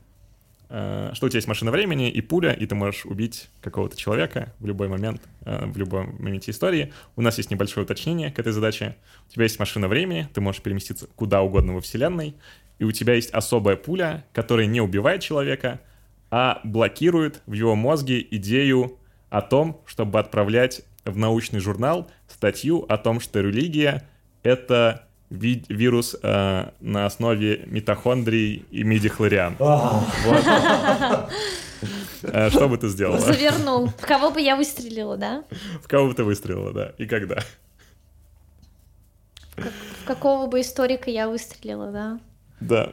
[0.68, 4.64] что у тебя есть машина времени и пуля, и ты можешь убить какого-то человека в
[4.64, 6.94] любой момент, в любом моменте истории.
[7.14, 8.96] У нас есть небольшое уточнение к этой задаче.
[9.28, 12.34] У тебя есть машина времени, ты можешь переместиться куда угодно во Вселенной,
[12.78, 15.78] и у тебя есть особая пуля, которая не убивает человека,
[16.30, 18.98] а блокирует в его мозге идею
[19.28, 24.02] о том, чтобы отправлять в научный журнал статью о том, что религия—
[24.42, 29.56] это ви- вирус э, на основе митохондрий и мидихлориан.
[32.22, 33.18] Э, что бы ты сделала?
[33.18, 33.88] Завернул.
[33.88, 35.44] В кого бы я выстрелила, да?
[35.82, 36.92] В кого бы ты выстрелила, да?
[36.98, 37.38] И когда?
[39.56, 42.20] В какого бы историка я выстрелила, да?
[42.60, 42.92] Да.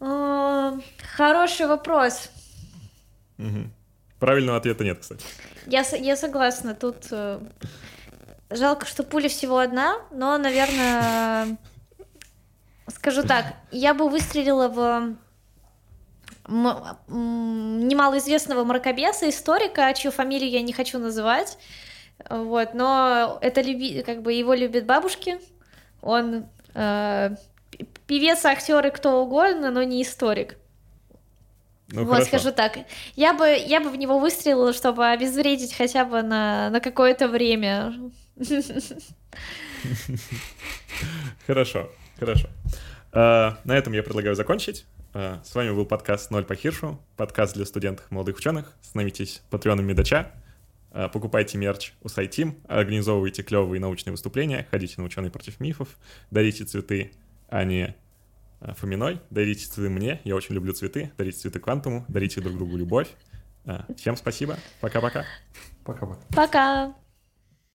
[0.00, 0.78] А,
[1.16, 2.30] хороший вопрос.
[4.20, 5.24] Правильного ответа нет, кстати.
[5.66, 7.40] Я, я согласна, тут э,
[8.50, 11.56] жалко, что пуля всего одна, но, наверное,
[12.88, 15.16] скажу так, я бы выстрелила в
[17.08, 21.56] немалоизвестного мракобеса, историка, чью фамилию я не хочу называть,
[22.28, 25.38] вот, но это люби, как бы его любят бабушки,
[26.02, 27.36] он э,
[28.06, 30.56] певец, актер и кто угодно, но не историк.
[31.92, 32.26] Ну, вот, хорошо.
[32.26, 32.78] скажу так.
[33.16, 37.94] Я бы, я бы в него выстрелила, чтобы обезвредить хотя бы на, на какое-то время.
[41.46, 41.90] Хорошо.
[42.18, 42.48] Хорошо.
[43.12, 44.84] Uh, на этом я предлагаю закончить.
[45.14, 48.76] Uh, с вами был подкаст «Ноль по Хиршу», подкаст для студентов и молодых ученых.
[48.82, 50.30] Становитесь патреоном Медача,
[50.92, 55.88] uh, покупайте мерч у Сайтим, организовывайте клевые научные выступления, ходите на «Ученый против мифов»,
[56.30, 57.10] дарите цветы
[57.48, 57.96] Ане
[58.60, 63.08] Фоминой, дарите цветы мне, я очень люблю цветы, дарите цветы Квантуму, дарите друг другу любовь.
[63.96, 65.24] Всем спасибо, пока-пока.
[65.84, 66.20] Пока-пока.
[66.34, 66.94] Пока.